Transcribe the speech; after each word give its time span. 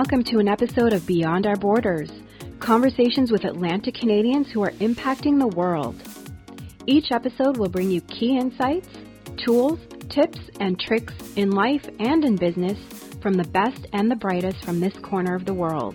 welcome 0.00 0.24
to 0.24 0.38
an 0.38 0.48
episode 0.48 0.94
of 0.94 1.06
Beyond 1.06 1.44
Our 1.44 1.56
Borders 1.56 2.10
conversations 2.58 3.30
with 3.30 3.44
Atlantic 3.44 3.96
Canadians 3.96 4.50
who 4.50 4.62
are 4.62 4.70
impacting 4.80 5.38
the 5.38 5.54
world. 5.54 5.94
Each 6.86 7.12
episode 7.12 7.58
will 7.58 7.68
bring 7.68 7.90
you 7.90 8.00
key 8.00 8.38
insights, 8.38 8.88
tools, 9.44 9.78
tips, 10.08 10.38
and 10.58 10.80
tricks 10.80 11.12
in 11.36 11.50
life 11.50 11.86
and 11.98 12.24
in 12.24 12.36
business 12.36 12.78
from 13.20 13.34
the 13.34 13.44
best 13.44 13.86
and 13.92 14.10
the 14.10 14.16
brightest 14.16 14.64
from 14.64 14.80
this 14.80 14.94
corner 15.02 15.34
of 15.34 15.44
the 15.44 15.52
world. 15.52 15.94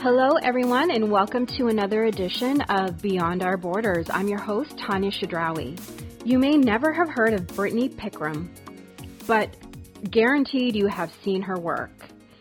Hello, 0.00 0.34
everyone, 0.42 0.90
and 0.90 1.12
welcome 1.12 1.46
to 1.58 1.68
another 1.68 2.06
edition 2.06 2.60
of 2.62 3.00
Beyond 3.00 3.44
Our 3.44 3.56
Borders. 3.56 4.08
I'm 4.10 4.26
your 4.26 4.42
host, 4.42 4.76
Tanya 4.84 5.12
Shadrawi. 5.12 5.78
You 6.24 6.40
may 6.40 6.56
never 6.56 6.92
have 6.92 7.08
heard 7.08 7.34
of 7.34 7.46
Brittany 7.46 7.88
Pickram, 7.88 8.48
but 9.28 9.54
guaranteed 10.10 10.74
you 10.74 10.88
have 10.88 11.12
seen 11.22 11.40
her 11.42 11.56
work. 11.56 11.92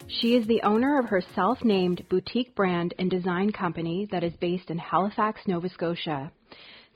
She 0.10 0.36
is 0.36 0.48
the 0.48 0.62
owner 0.62 1.00
of 1.00 1.10
her 1.10 1.22
self 1.36 1.66
named 1.66 2.08
boutique 2.10 2.56
brand 2.56 2.94
and 2.98 3.12
design 3.12 3.52
company 3.52 4.08
that 4.10 4.24
is 4.24 4.34
based 4.38 4.70
in 4.70 4.78
Halifax, 4.78 5.42
Nova 5.46 5.68
Scotia. 5.68 6.32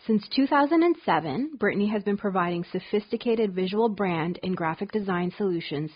Since 0.07 0.27
2007, 0.29 1.57
Brittany 1.59 1.87
has 1.87 2.03
been 2.03 2.15
providing 2.15 2.63
sophisticated 2.71 3.53
visual 3.53 3.89
brand 3.89 4.39
and 4.43 4.55
graphic 4.55 4.93
design 4.93 5.31
solutions 5.37 5.91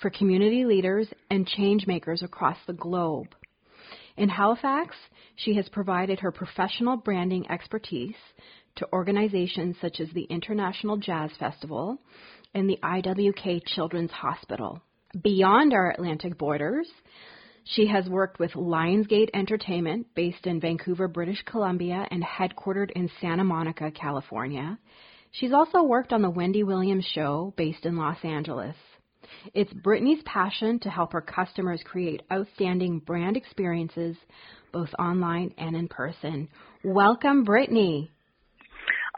for 0.00 0.10
community 0.10 0.64
leaders 0.64 1.08
and 1.28 1.46
change 1.46 1.88
makers 1.88 2.22
across 2.22 2.56
the 2.66 2.72
globe. 2.72 3.34
In 4.16 4.28
Halifax, 4.28 4.94
she 5.34 5.54
has 5.54 5.68
provided 5.68 6.20
her 6.20 6.30
professional 6.30 6.96
branding 6.96 7.50
expertise 7.50 8.14
to 8.76 8.88
organizations 8.92 9.76
such 9.80 9.98
as 9.98 10.08
the 10.10 10.24
International 10.30 10.96
Jazz 10.96 11.32
Festival 11.36 11.98
and 12.54 12.70
the 12.70 12.78
IWK 12.82 13.66
Children's 13.66 14.12
Hospital. 14.12 14.80
Beyond 15.18 15.72
our 15.72 15.90
Atlantic 15.90 16.38
borders, 16.38 16.88
she 17.64 17.88
has 17.88 18.08
worked 18.08 18.38
with 18.38 18.52
Lionsgate 18.52 19.30
Entertainment, 19.34 20.06
based 20.14 20.46
in 20.46 20.60
Vancouver, 20.60 21.08
British 21.08 21.42
Columbia, 21.46 22.06
and 22.12 22.22
headquartered 22.22 22.92
in 22.92 23.10
Santa 23.20 23.42
Monica, 23.42 23.90
California. 23.90 24.78
She's 25.32 25.52
also 25.52 25.82
worked 25.82 26.12
on 26.12 26.22
The 26.22 26.30
Wendy 26.30 26.62
Williams 26.62 27.06
Show, 27.12 27.52
based 27.56 27.86
in 27.86 27.96
Los 27.96 28.18
Angeles. 28.22 28.76
It's 29.52 29.72
Brittany's 29.72 30.22
passion 30.24 30.78
to 30.80 30.90
help 30.90 31.12
her 31.12 31.20
customers 31.20 31.82
create 31.84 32.22
outstanding 32.32 33.00
brand 33.00 33.36
experiences, 33.36 34.16
both 34.72 34.90
online 34.96 35.52
and 35.58 35.74
in 35.74 35.88
person. 35.88 36.48
Welcome, 36.84 37.42
Brittany. 37.42 38.12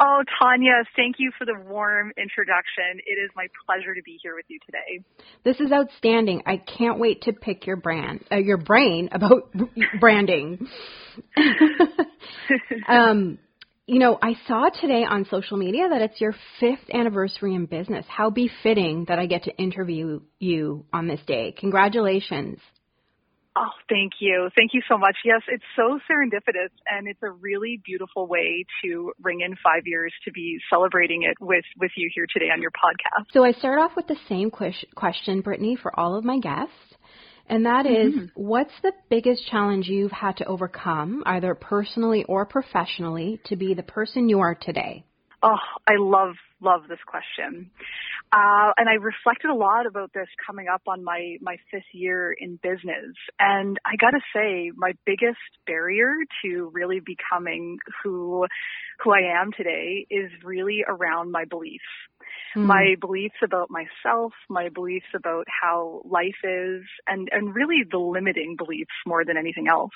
Oh, 0.04 0.24
Tanya, 0.40 0.82
thank 0.96 1.16
you 1.18 1.30
for 1.38 1.44
the 1.44 1.54
warm 1.54 2.12
introduction. 2.16 2.98
It 3.06 3.20
is 3.22 3.30
my 3.36 3.46
pleasure 3.64 3.94
to 3.94 4.02
be 4.02 4.18
here 4.20 4.34
with 4.34 4.46
you 4.48 4.58
today. 4.66 5.04
This 5.44 5.60
is 5.60 5.70
outstanding. 5.70 6.42
I 6.44 6.56
can't 6.56 6.98
wait 6.98 7.22
to 7.22 7.32
pick 7.32 7.66
your 7.66 7.76
brand, 7.76 8.24
uh, 8.32 8.36
your 8.36 8.56
brain 8.56 9.10
about 9.12 9.54
branding. 10.00 10.66
um, 12.88 13.38
you 13.86 14.00
know, 14.00 14.18
I 14.20 14.34
saw 14.48 14.70
today 14.70 15.04
on 15.04 15.24
social 15.30 15.56
media 15.56 15.88
that 15.88 16.02
it's 16.02 16.20
your 16.20 16.34
fifth 16.58 16.90
anniversary 16.92 17.54
in 17.54 17.66
business. 17.66 18.04
How 18.08 18.30
befitting 18.30 19.04
that 19.06 19.20
I 19.20 19.26
get 19.26 19.44
to 19.44 19.56
interview 19.56 20.20
you 20.40 20.84
on 20.92 21.06
this 21.06 21.20
day. 21.28 21.54
Congratulations. 21.56 22.58
Oh, 23.54 23.68
thank 23.88 24.14
you. 24.18 24.48
Thank 24.56 24.72
you 24.72 24.80
so 24.88 24.96
much. 24.96 25.16
Yes, 25.24 25.42
it's 25.48 25.64
so 25.76 25.98
serendipitous 26.10 26.70
and 26.86 27.06
it's 27.06 27.22
a 27.22 27.30
really 27.30 27.80
beautiful 27.84 28.26
way 28.26 28.64
to 28.82 29.12
ring 29.22 29.42
in 29.42 29.56
five 29.62 29.82
years 29.84 30.12
to 30.24 30.32
be 30.32 30.58
celebrating 30.70 31.24
it 31.24 31.36
with, 31.38 31.64
with 31.78 31.90
you 31.94 32.10
here 32.14 32.26
today 32.32 32.46
on 32.46 32.62
your 32.62 32.70
podcast. 32.70 33.26
So 33.32 33.44
I 33.44 33.52
start 33.52 33.78
off 33.78 33.92
with 33.94 34.06
the 34.06 34.16
same 34.26 34.50
question, 34.50 35.42
Brittany, 35.42 35.76
for 35.76 35.98
all 35.98 36.16
of 36.16 36.24
my 36.24 36.38
guests. 36.38 36.72
And 37.46 37.66
that 37.66 37.84
is, 37.84 38.14
mm-hmm. 38.14 38.26
what's 38.34 38.72
the 38.82 38.92
biggest 39.10 39.46
challenge 39.50 39.86
you've 39.86 40.12
had 40.12 40.38
to 40.38 40.46
overcome, 40.46 41.22
either 41.26 41.54
personally 41.54 42.24
or 42.24 42.46
professionally, 42.46 43.40
to 43.46 43.56
be 43.56 43.74
the 43.74 43.82
person 43.82 44.30
you 44.30 44.40
are 44.40 44.54
today? 44.54 45.04
Oh, 45.42 45.58
I 45.86 45.94
love, 45.98 46.36
love 46.62 46.82
this 46.88 47.00
question. 47.06 47.70
Uh, 48.32 48.72
and 48.78 48.88
I 48.88 48.94
reflected 48.94 49.50
a 49.50 49.54
lot 49.54 49.84
about 49.84 50.10
this 50.14 50.28
coming 50.46 50.66
up 50.66 50.82
on 50.86 51.04
my, 51.04 51.36
my 51.42 51.56
fifth 51.70 51.92
year 51.92 52.32
in 52.32 52.58
business. 52.62 53.14
And 53.38 53.78
I 53.84 53.96
gotta 54.00 54.20
say, 54.34 54.72
my 54.74 54.92
biggest 55.04 55.36
barrier 55.66 56.14
to 56.44 56.70
really 56.72 57.00
becoming 57.04 57.76
who, 58.02 58.46
who 59.04 59.12
I 59.12 59.38
am 59.38 59.50
today 59.54 60.06
is 60.10 60.30
really 60.42 60.82
around 60.88 61.30
my 61.30 61.44
beliefs 61.44 61.84
mm. 62.56 62.64
my 62.64 62.94
beliefs 63.00 63.36
about 63.42 63.68
myself, 63.70 64.32
my 64.48 64.68
beliefs 64.68 65.06
about 65.14 65.46
how 65.48 66.02
life 66.04 66.40
is, 66.44 66.82
and, 67.06 67.28
and 67.32 67.54
really 67.54 67.84
the 67.90 67.98
limiting 67.98 68.56
beliefs 68.56 68.94
more 69.06 69.24
than 69.24 69.36
anything 69.36 69.68
else. 69.68 69.92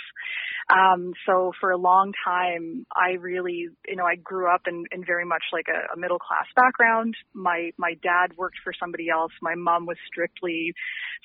Um, 0.68 1.12
so 1.26 1.52
for 1.60 1.70
a 1.70 1.76
long 1.76 2.12
time, 2.24 2.86
I 2.94 3.12
really, 3.20 3.68
you 3.86 3.96
know, 3.96 4.04
I 4.04 4.16
grew 4.16 4.52
up 4.52 4.62
in, 4.66 4.84
in 4.90 5.04
very 5.04 5.24
much 5.24 5.44
like 5.52 5.66
a, 5.68 5.94
a 5.94 5.96
middle 5.96 6.18
class 6.18 6.46
background. 6.56 7.14
My, 7.34 7.70
my 7.78 7.94
dad 8.02 8.36
worked 8.36 8.58
for 8.64 8.72
somebody 8.78 9.08
else. 9.08 9.30
My 9.40 9.54
mom 9.54 9.86
was 9.86 9.96
strictly, 10.10 10.72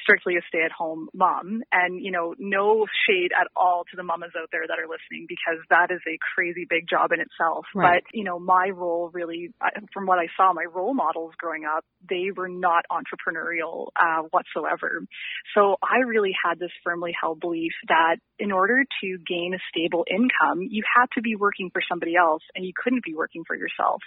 strictly 0.03 0.35
a 0.35 0.41
stay 0.47 0.61
at 0.63 0.71
home 0.71 1.09
mom. 1.13 1.63
And, 1.71 2.03
you 2.03 2.11
know, 2.11 2.35
no 2.37 2.85
shade 3.07 3.31
at 3.33 3.47
all 3.55 3.83
to 3.89 3.97
the 3.97 4.03
mamas 4.03 4.31
out 4.39 4.49
there 4.51 4.67
that 4.67 4.77
are 4.77 4.87
listening 4.87 5.25
because 5.27 5.57
that 5.69 5.89
is 5.89 6.01
a 6.07 6.19
crazy 6.35 6.67
big 6.69 6.87
job 6.87 7.11
in 7.11 7.19
itself. 7.19 7.65
Right. 7.73 8.03
But, 8.03 8.13
you 8.13 8.23
know, 8.23 8.37
my 8.37 8.69
role 8.69 9.09
really, 9.11 9.49
from 9.91 10.05
what 10.05 10.19
I 10.19 10.27
saw, 10.37 10.53
my 10.53 10.65
role 10.71 10.93
models 11.13 11.33
growing 11.37 11.63
up, 11.65 11.83
they 12.09 12.31
were 12.35 12.49
not 12.49 12.85
entrepreneurial 12.91 13.87
uh, 13.99 14.23
whatsoever. 14.31 15.05
So 15.55 15.77
I 15.83 15.99
really 15.99 16.33
had 16.43 16.59
this 16.59 16.71
firmly 16.83 17.13
held 17.19 17.39
belief 17.39 17.71
that 17.87 18.17
in 18.41 18.51
order 18.51 18.83
to 19.01 19.17
gain 19.27 19.53
a 19.53 19.61
stable 19.69 20.03
income, 20.09 20.67
you 20.67 20.83
had 20.83 21.05
to 21.13 21.21
be 21.21 21.35
working 21.35 21.69
for 21.71 21.81
somebody 21.87 22.15
else 22.15 22.41
and 22.55 22.65
you 22.65 22.73
couldn't 22.75 23.03
be 23.05 23.13
working 23.13 23.43
for 23.45 23.55
yourself. 23.55 24.01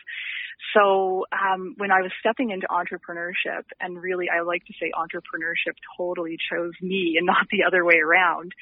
So 0.74 1.24
um, 1.32 1.74
when 1.78 1.90
I 1.90 2.02
was 2.02 2.10
stepping 2.18 2.50
into 2.50 2.66
entrepreneurship, 2.66 3.64
and 3.80 4.00
really 4.00 4.26
I 4.28 4.42
like 4.42 4.64
to 4.66 4.72
say 4.80 4.90
entrepreneurship 4.94 5.74
totally 5.96 6.36
chose 6.50 6.72
me 6.82 7.14
and 7.16 7.26
not 7.26 7.46
the 7.50 7.64
other 7.66 7.84
way 7.84 7.98
around, 8.04 8.52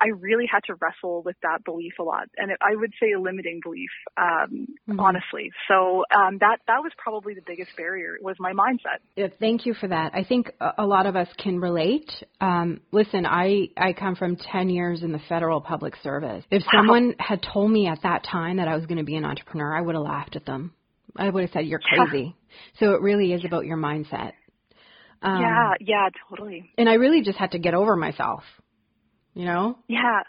I 0.00 0.08
really 0.08 0.46
had 0.50 0.60
to 0.64 0.74
wrestle 0.80 1.22
with 1.22 1.36
that 1.42 1.62
belief 1.64 1.92
a 2.00 2.02
lot, 2.02 2.28
and 2.38 2.50
it, 2.50 2.58
I 2.62 2.74
would 2.74 2.92
say 2.98 3.12
a 3.12 3.20
limiting 3.20 3.60
belief, 3.62 3.90
um, 4.16 4.66
mm-hmm. 4.88 4.98
honestly. 4.98 5.50
So 5.68 6.04
um, 6.16 6.38
that 6.40 6.58
that 6.68 6.78
was 6.78 6.92
probably 6.96 7.34
the 7.34 7.42
biggest 7.46 7.76
barrier 7.76 8.16
was 8.22 8.36
my 8.38 8.52
mindset. 8.52 9.00
Yeah, 9.14 9.26
thank 9.38 9.66
you 9.66 9.74
for 9.74 9.88
that. 9.88 10.12
I 10.14 10.24
think 10.24 10.52
a 10.78 10.86
lot 10.86 11.04
of 11.04 11.16
us 11.16 11.28
can 11.36 11.60
relate. 11.60 12.10
Um, 12.40 12.80
listen, 12.92 13.26
I 13.26 13.68
I 13.76 13.92
come 13.92 14.16
from 14.16 14.36
ten 14.36 14.70
years 14.70 15.02
in 15.02 15.12
the 15.12 15.19
federal 15.28 15.60
public 15.60 15.94
service. 16.02 16.44
If 16.50 16.62
wow. 16.62 16.80
someone 16.80 17.14
had 17.18 17.42
told 17.42 17.70
me 17.70 17.86
at 17.86 18.02
that 18.02 18.24
time 18.24 18.56
that 18.56 18.68
I 18.68 18.76
was 18.76 18.86
going 18.86 18.98
to 18.98 19.04
be 19.04 19.16
an 19.16 19.24
entrepreneur, 19.24 19.76
I 19.76 19.80
would 19.80 19.94
have 19.94 20.04
laughed 20.04 20.36
at 20.36 20.46
them. 20.46 20.72
I 21.16 21.28
would 21.28 21.42
have 21.42 21.50
said 21.52 21.66
you're 21.66 21.80
crazy. 21.80 22.36
so 22.78 22.92
it 22.92 23.00
really 23.00 23.32
is 23.32 23.44
about 23.44 23.66
your 23.66 23.76
mindset. 23.76 24.32
Um, 25.22 25.42
yeah, 25.42 25.72
yeah, 25.80 26.08
totally. 26.28 26.70
And 26.78 26.88
I 26.88 26.94
really 26.94 27.22
just 27.22 27.36
had 27.36 27.50
to 27.50 27.58
get 27.58 27.74
over 27.74 27.96
myself 27.96 28.42
you 29.34 29.44
know? 29.44 29.78
Yeah. 29.88 30.20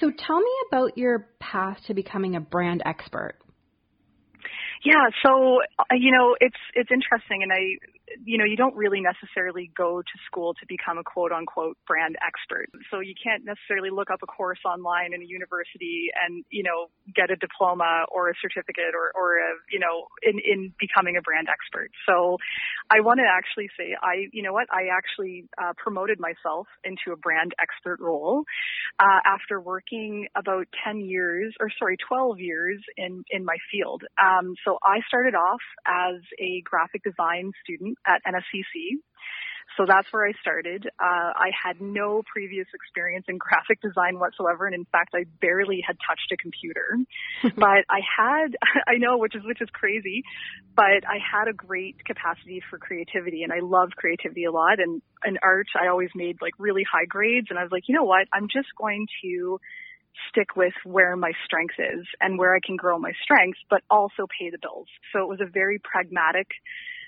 So 0.00 0.10
tell 0.10 0.40
me 0.40 0.50
about 0.68 0.96
your 0.96 1.28
path 1.38 1.78
to 1.86 1.94
becoming 1.94 2.36
a 2.36 2.40
brand 2.40 2.82
expert. 2.84 3.34
Yeah, 4.84 5.06
so 5.24 5.60
uh, 5.78 5.94
you 5.94 6.10
know, 6.10 6.36
it's 6.40 6.58
it's 6.74 6.90
interesting 6.90 7.42
and 7.42 7.52
I 7.52 7.78
you 8.24 8.38
know, 8.38 8.44
you 8.44 8.56
don't 8.56 8.74
really 8.76 9.00
necessarily 9.00 9.70
go 9.76 10.02
to 10.02 10.16
school 10.26 10.54
to 10.54 10.66
become 10.68 10.98
a 10.98 11.04
quote 11.04 11.32
unquote 11.32 11.76
brand 11.86 12.16
expert. 12.20 12.68
So 12.90 13.00
you 13.00 13.14
can't 13.16 13.44
necessarily 13.44 13.90
look 13.90 14.10
up 14.10 14.20
a 14.22 14.26
course 14.26 14.60
online 14.64 15.14
in 15.14 15.22
a 15.22 15.24
university 15.24 16.08
and, 16.12 16.44
you 16.50 16.62
know, 16.62 16.90
get 17.14 17.30
a 17.30 17.36
diploma 17.36 18.04
or 18.10 18.28
a 18.30 18.34
certificate 18.40 18.94
or, 18.94 19.12
or 19.14 19.38
a, 19.38 19.50
you 19.70 19.78
know, 19.78 20.06
in, 20.22 20.38
in 20.44 20.72
becoming 20.78 21.16
a 21.16 21.22
brand 21.22 21.48
expert. 21.48 21.90
So 22.08 22.38
I 22.90 23.00
want 23.00 23.18
to 23.18 23.26
actually 23.28 23.68
say 23.78 23.96
I, 24.00 24.28
you 24.32 24.42
know 24.42 24.52
what, 24.52 24.66
I 24.70 24.92
actually 24.92 25.48
uh, 25.58 25.72
promoted 25.76 26.18
myself 26.20 26.66
into 26.84 27.12
a 27.12 27.16
brand 27.16 27.52
expert 27.60 28.00
role 28.00 28.44
uh, 28.98 29.20
after 29.24 29.60
working 29.60 30.26
about 30.36 30.66
10 30.84 31.00
years 31.00 31.54
or 31.60 31.68
sorry, 31.78 31.96
12 32.08 32.40
years 32.40 32.80
in, 32.96 33.24
in 33.30 33.44
my 33.44 33.56
field. 33.70 34.02
Um, 34.20 34.54
so 34.64 34.71
I 34.82 35.00
started 35.08 35.34
off 35.34 35.60
as 35.86 36.20
a 36.38 36.62
graphic 36.64 37.02
design 37.02 37.52
student 37.64 37.98
at 38.06 38.22
NSCC. 38.26 38.98
So 39.76 39.84
that's 39.86 40.06
where 40.10 40.26
I 40.26 40.32
started. 40.40 40.86
Uh, 41.00 41.32
I 41.32 41.50
had 41.50 41.80
no 41.80 42.22
previous 42.30 42.66
experience 42.74 43.26
in 43.28 43.38
graphic 43.38 43.80
design 43.80 44.18
whatsoever, 44.18 44.66
and 44.66 44.74
in 44.74 44.84
fact, 44.86 45.14
I 45.14 45.24
barely 45.40 45.82
had 45.86 45.96
touched 46.06 46.30
a 46.32 46.36
computer. 46.36 46.98
but 47.56 47.84
I 47.88 48.00
had, 48.04 48.56
I 48.86 48.98
know, 48.98 49.18
which 49.18 49.34
is 49.34 49.42
which 49.44 49.62
is 49.62 49.68
crazy, 49.72 50.22
but 50.76 51.08
I 51.08 51.18
had 51.18 51.48
a 51.48 51.54
great 51.54 52.04
capacity 52.04 52.62
for 52.68 52.78
creativity, 52.78 53.42
and 53.42 53.52
I 53.52 53.60
love 53.60 53.90
creativity 53.96 54.44
a 54.44 54.52
lot. 54.52 54.78
And 54.78 55.00
in 55.24 55.38
art, 55.42 55.68
I 55.80 55.88
always 55.88 56.10
made 56.14 56.36
like 56.42 56.54
really 56.58 56.84
high 56.84 57.06
grades, 57.06 57.46
and 57.50 57.58
I 57.58 57.62
was 57.62 57.72
like, 57.72 57.84
you 57.88 57.94
know 57.94 58.04
what? 58.04 58.28
I'm 58.32 58.48
just 58.52 58.68
going 58.76 59.06
to 59.22 59.58
stick 60.28 60.56
with 60.56 60.74
where 60.84 61.16
my 61.16 61.32
strength 61.44 61.74
is 61.78 62.06
and 62.20 62.38
where 62.38 62.54
I 62.54 62.60
can 62.64 62.76
grow 62.76 62.98
my 62.98 63.12
strengths, 63.22 63.60
but 63.70 63.82
also 63.90 64.26
pay 64.38 64.50
the 64.50 64.58
bills. 64.60 64.88
So 65.12 65.22
it 65.22 65.28
was 65.28 65.40
a 65.40 65.50
very 65.50 65.78
pragmatic 65.78 66.48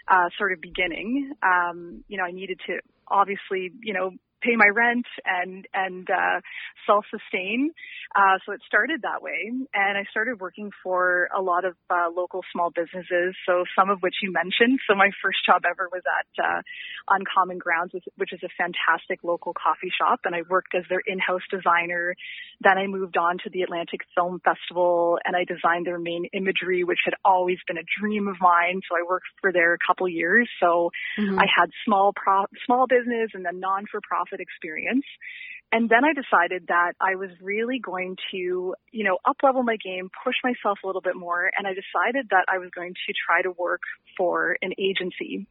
uh, 0.08 0.28
sort 0.38 0.52
of 0.52 0.60
beginning. 0.60 1.32
Um, 1.42 2.04
you 2.08 2.18
know, 2.18 2.24
I 2.24 2.32
needed 2.32 2.60
to 2.66 2.78
obviously, 3.08 3.72
you 3.82 3.94
know, 3.94 4.12
pay 4.44 4.56
my 4.56 4.68
rent 4.68 5.06
and 5.24 5.66
and 5.72 6.08
uh, 6.10 6.40
self 6.86 7.04
sustain. 7.10 7.72
Uh, 8.14 8.38
so 8.46 8.52
it 8.52 8.60
started 8.66 9.02
that 9.02 9.22
way, 9.22 9.50
and 9.50 9.98
I 9.98 10.04
started 10.10 10.40
working 10.40 10.70
for 10.82 11.28
a 11.36 11.42
lot 11.42 11.64
of 11.64 11.74
uh, 11.90 12.12
local 12.14 12.42
small 12.52 12.70
businesses. 12.70 13.34
So 13.46 13.64
some 13.76 13.90
of 13.90 14.00
which 14.00 14.14
you 14.22 14.30
mentioned. 14.30 14.78
So 14.88 14.94
my 14.94 15.10
first 15.22 15.38
job 15.44 15.62
ever 15.68 15.88
was 15.90 16.02
at 16.06 16.28
uh, 16.38 16.60
Uncommon 17.08 17.58
Grounds, 17.58 17.92
which 18.16 18.32
is 18.32 18.40
a 18.44 18.52
fantastic 18.56 19.24
local 19.24 19.52
coffee 19.52 19.90
shop, 19.90 20.20
and 20.24 20.34
I 20.34 20.42
worked 20.48 20.74
as 20.74 20.84
their 20.88 21.02
in-house 21.04 21.42
designer. 21.50 22.14
Then 22.60 22.78
I 22.78 22.86
moved 22.86 23.16
on 23.16 23.38
to 23.44 23.50
the 23.50 23.62
Atlantic 23.62 24.00
Film 24.14 24.40
Festival, 24.44 25.18
and 25.24 25.34
I 25.34 25.44
designed 25.44 25.86
their 25.86 25.98
main 25.98 26.26
imagery, 26.32 26.84
which 26.84 27.00
had 27.04 27.14
always 27.24 27.58
been 27.66 27.78
a 27.78 27.88
dream 27.98 28.28
of 28.28 28.36
mine. 28.40 28.80
So 28.88 28.96
I 28.96 29.02
worked 29.08 29.26
for 29.40 29.52
there 29.52 29.74
a 29.74 29.78
couple 29.86 30.08
years. 30.08 30.48
So 30.60 30.90
mm-hmm. 31.18 31.38
I 31.38 31.46
had 31.50 31.70
small 31.84 32.12
pro- 32.14 32.46
small 32.66 32.86
business 32.86 33.30
and 33.34 33.44
then 33.44 33.60
non 33.60 33.86
for 33.90 34.00
profit 34.06 34.33
experience. 34.40 35.04
And 35.72 35.88
then 35.88 36.04
I 36.04 36.12
decided 36.12 36.68
that 36.68 36.92
I 37.00 37.16
was 37.16 37.30
really 37.42 37.80
going 37.80 38.16
to, 38.30 38.74
you 38.92 39.04
know, 39.04 39.18
up 39.24 39.36
level 39.42 39.62
my 39.64 39.76
game, 39.76 40.08
push 40.22 40.36
myself 40.44 40.78
a 40.84 40.86
little 40.86 41.00
bit 41.00 41.16
more. 41.16 41.50
And 41.56 41.66
I 41.66 41.70
decided 41.70 42.28
that 42.30 42.44
I 42.48 42.58
was 42.58 42.70
going 42.74 42.94
to 42.94 43.12
try 43.26 43.42
to 43.42 43.50
work 43.50 43.82
for 44.16 44.56
an 44.62 44.72
agency. 44.78 45.48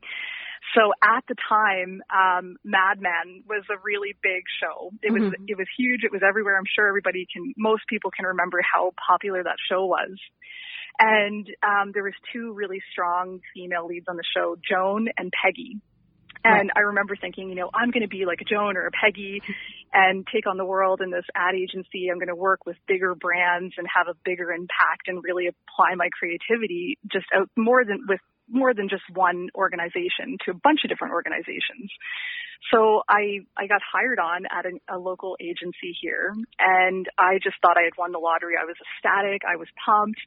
So 0.76 0.94
at 1.04 1.26
the 1.28 1.36
time, 1.50 2.02
um, 2.10 2.56
Mad 2.64 3.02
Men 3.02 3.44
was 3.48 3.64
a 3.70 3.76
really 3.84 4.16
big 4.24 4.44
show. 4.62 4.92
It 5.02 5.12
was 5.12 5.24
mm-hmm. 5.24 5.44
it 5.48 5.58
was 5.58 5.68
huge. 5.78 6.04
It 6.04 6.12
was 6.12 6.22
everywhere. 6.26 6.58
I'm 6.58 6.72
sure 6.74 6.88
everybody 6.88 7.28
can, 7.32 7.54
most 7.58 7.84
people 7.90 8.10
can 8.10 8.26
remember 8.26 8.62
how 8.64 8.94
popular 8.96 9.44
that 9.44 9.58
show 9.70 9.86
was. 9.86 10.18
And 11.00 11.48
um, 11.68 11.92
there 11.94 12.04
was 12.04 12.14
two 12.32 12.54
really 12.54 12.82
strong 12.92 13.42
female 13.54 13.88
leads 13.88 14.06
on 14.08 14.16
the 14.16 14.24
show, 14.24 14.56
Joan 14.64 15.08
and 15.18 15.34
Peggy. 15.34 15.82
And 16.44 16.70
right. 16.70 16.78
I 16.78 16.80
remember 16.82 17.16
thinking, 17.16 17.50
you 17.50 17.56
know, 17.56 17.70
I'm 17.74 17.92
going 17.92 18.04
to 18.04 18.10
be 18.10 18.26
like 18.26 18.42
a 18.42 18.46
Joan 18.46 18.76
or 18.76 18.88
a 18.88 18.92
Peggy 18.92 19.42
and 19.94 20.28
take 20.34 20.48
on 20.48 20.58
the 20.58 20.66
world 20.66 21.02
in 21.02 21.12
this 21.12 21.26
ad 21.36 21.56
agency. 21.56 22.10
I'm 22.12 22.18
going 22.18 22.28
to 22.28 22.36
work 22.36 22.66
with 22.66 22.76
bigger 22.88 23.16
brands 23.16 23.76
and 23.78 23.88
have 23.94 24.08
a 24.08 24.18
bigger 24.26 24.52
impact 24.52 25.08
and 25.08 25.24
really 25.24 25.48
apply 25.48 25.96
my 25.96 26.10
creativity 26.12 26.98
just 27.12 27.26
out 27.36 27.50
more 27.56 27.86
than 27.86 28.06
with 28.08 28.20
more 28.50 28.74
than 28.74 28.90
just 28.90 29.04
one 29.14 29.50
organization 29.56 30.38
to 30.46 30.52
a 30.52 30.60
bunch 30.64 30.82
of 30.84 30.90
different 30.90 31.14
organizations. 31.14 31.92
So 32.72 33.04
I, 33.10 33.40
I 33.58 33.68
got 33.68 33.82
hired 33.84 34.20
on 34.20 34.46
at 34.46 34.66
a, 34.66 34.96
a 34.96 34.98
local 34.98 35.36
agency 35.42 35.96
here 36.02 36.34
and 36.60 37.06
I 37.18 37.40
just 37.44 37.56
thought 37.62 37.78
I 37.78 37.84
had 37.84 37.94
won 37.98 38.12
the 38.12 38.20
lottery. 38.20 38.54
I 38.62 38.66
was 38.66 38.76
ecstatic. 38.80 39.42
I 39.44 39.58
was 39.58 39.68
pumped. 39.86 40.22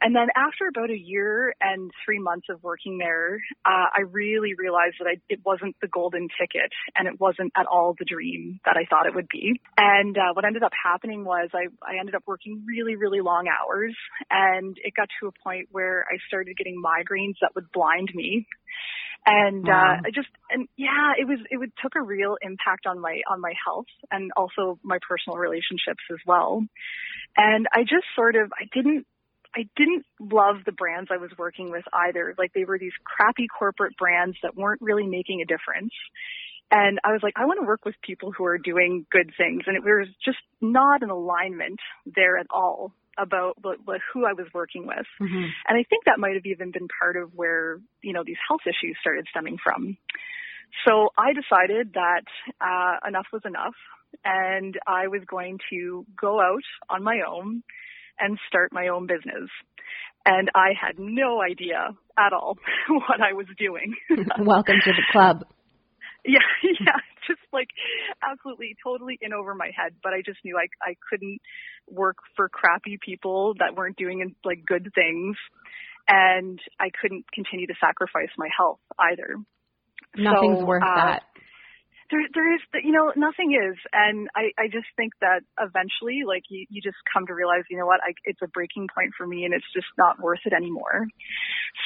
And 0.00 0.16
then 0.16 0.28
after 0.34 0.66
about 0.66 0.90
a 0.90 0.98
year 0.98 1.54
and 1.60 1.90
three 2.04 2.18
months 2.18 2.46
of 2.50 2.62
working 2.62 2.98
there, 2.98 3.36
uh, 3.64 3.86
I 3.94 4.02
really 4.10 4.54
realized 4.58 4.96
that 4.98 5.06
I, 5.06 5.20
it 5.28 5.40
wasn't 5.44 5.76
the 5.80 5.86
golden 5.86 6.28
ticket 6.40 6.70
and 6.96 7.06
it 7.06 7.20
wasn't 7.20 7.52
at 7.56 7.66
all 7.66 7.94
the 7.96 8.04
dream 8.04 8.58
that 8.64 8.76
I 8.76 8.84
thought 8.90 9.06
it 9.06 9.14
would 9.14 9.28
be. 9.28 9.60
And 9.76 10.18
uh, 10.18 10.34
what 10.34 10.44
ended 10.44 10.64
up 10.64 10.72
happening 10.74 11.24
was 11.24 11.50
I, 11.54 11.66
I 11.82 12.00
ended 12.00 12.16
up 12.16 12.22
working 12.26 12.64
really, 12.66 12.96
really 12.96 13.20
long 13.20 13.46
hours 13.46 13.94
and 14.30 14.76
it 14.82 14.94
got 14.94 15.08
to 15.20 15.28
a 15.28 15.32
point 15.44 15.68
where 15.70 16.04
I 16.10 16.18
started 16.26 16.56
getting 16.56 16.82
migraines 16.82 17.38
that 17.40 17.54
would 17.54 17.61
blind 17.72 18.10
me 18.14 18.46
and 19.24 19.68
uh, 19.68 19.72
wow. 19.72 19.96
uh, 19.98 20.06
I 20.06 20.10
just 20.12 20.28
and 20.50 20.68
yeah, 20.76 21.12
it 21.18 21.26
was 21.26 21.38
it 21.50 21.56
would 21.56 21.72
took 21.80 21.94
a 21.94 22.02
real 22.02 22.36
impact 22.42 22.86
on 22.86 23.00
my 23.00 23.20
on 23.30 23.40
my 23.40 23.52
health 23.64 23.86
and 24.10 24.32
also 24.36 24.78
my 24.82 24.98
personal 25.08 25.38
relationships 25.38 26.02
as 26.10 26.18
well. 26.26 26.64
And 27.36 27.66
I 27.72 27.82
just 27.82 28.06
sort 28.16 28.34
of 28.34 28.50
I 28.58 28.66
didn't 28.74 29.06
I 29.54 29.68
didn't 29.76 30.04
love 30.18 30.56
the 30.66 30.72
brands 30.72 31.10
I 31.12 31.18
was 31.18 31.30
working 31.38 31.70
with 31.70 31.84
either. 31.92 32.34
Like 32.36 32.52
they 32.52 32.64
were 32.64 32.78
these 32.78 32.96
crappy 33.04 33.46
corporate 33.46 33.96
brands 33.96 34.36
that 34.42 34.56
weren't 34.56 34.82
really 34.82 35.06
making 35.06 35.40
a 35.40 35.46
difference. 35.46 35.92
And 36.72 36.98
I 37.04 37.12
was 37.12 37.20
like, 37.22 37.34
I 37.36 37.44
want 37.44 37.60
to 37.60 37.66
work 37.66 37.84
with 37.84 37.94
people 38.02 38.32
who 38.32 38.44
are 38.46 38.56
doing 38.56 39.04
good 39.12 39.30
things. 39.36 39.64
And 39.66 39.76
it 39.76 39.84
was 39.84 40.08
just 40.24 40.38
not 40.62 41.02
an 41.02 41.10
alignment 41.10 41.78
there 42.06 42.38
at 42.38 42.46
all 42.50 42.92
about 43.18 43.56
what, 43.62 43.78
what, 43.84 44.00
who 44.12 44.26
I 44.26 44.32
was 44.32 44.46
working 44.54 44.86
with. 44.86 45.06
Mm-hmm. 45.20 45.44
And 45.68 45.78
I 45.78 45.84
think 45.88 46.04
that 46.06 46.18
might 46.18 46.34
have 46.34 46.46
even 46.46 46.70
been 46.70 46.88
part 47.00 47.16
of 47.16 47.34
where, 47.34 47.78
you 48.02 48.12
know, 48.12 48.22
these 48.24 48.40
health 48.48 48.62
issues 48.66 48.96
started 49.00 49.26
stemming 49.30 49.58
from. 49.62 49.96
So 50.86 51.10
I 51.18 51.32
decided 51.32 51.94
that 51.94 52.24
uh, 52.60 53.06
enough 53.06 53.26
was 53.32 53.42
enough 53.44 53.74
and 54.24 54.78
I 54.86 55.08
was 55.08 55.22
going 55.26 55.58
to 55.70 56.06
go 56.20 56.40
out 56.40 56.64
on 56.88 57.02
my 57.02 57.20
own 57.28 57.62
and 58.18 58.38
start 58.48 58.72
my 58.72 58.88
own 58.88 59.06
business. 59.06 59.50
And 60.24 60.50
I 60.54 60.70
had 60.80 60.98
no 60.98 61.42
idea 61.42 61.90
at 62.18 62.32
all 62.32 62.56
what 62.88 63.20
I 63.20 63.32
was 63.32 63.46
doing. 63.58 63.94
Welcome 64.38 64.76
to 64.84 64.92
the 64.92 65.04
club. 65.10 65.44
Yeah, 66.24 66.38
yeah, 66.62 67.00
just 67.26 67.40
like 67.52 67.68
absolutely 68.22 68.76
totally 68.82 69.18
in 69.20 69.32
over 69.32 69.54
my 69.54 69.70
head, 69.74 69.94
but 70.02 70.12
I 70.12 70.22
just 70.24 70.38
knew 70.44 70.56
I 70.58 70.66
I 70.82 70.96
couldn't 71.10 71.40
work 71.88 72.16
for 72.36 72.48
crappy 72.48 72.98
people 73.00 73.54
that 73.58 73.76
weren't 73.76 73.96
doing 73.96 74.34
like 74.44 74.64
good 74.66 74.90
things 74.94 75.36
and 76.08 76.58
I 76.80 76.90
couldn't 77.00 77.24
continue 77.32 77.66
to 77.66 77.74
sacrifice 77.80 78.30
my 78.36 78.48
health 78.56 78.80
either. 78.98 79.36
Nothing's 80.16 80.60
so, 80.60 80.64
worth 80.64 80.82
uh, 80.82 80.94
that 80.94 81.22
there 82.12 82.22
there 82.34 82.54
is 82.54 82.60
you 82.84 82.92
know 82.92 83.12
nothing 83.16 83.58
is. 83.58 83.76
And 83.92 84.28
i 84.36 84.52
i 84.58 84.68
just 84.68 84.86
think 84.96 85.12
that 85.20 85.40
eventually 85.58 86.22
like 86.26 86.44
you 86.48 86.66
you 86.70 86.80
just 86.80 86.98
come 87.12 87.26
to 87.26 87.34
realize 87.34 87.64
you 87.70 87.78
know 87.78 87.86
what 87.86 88.00
I, 88.04 88.14
it's 88.24 88.42
a 88.42 88.48
breaking 88.48 88.88
point 88.94 89.12
for 89.16 89.26
me 89.26 89.44
and 89.44 89.52
it's 89.54 89.66
just 89.74 89.88
not 89.98 90.20
worth 90.20 90.40
it 90.44 90.52
anymore. 90.52 91.06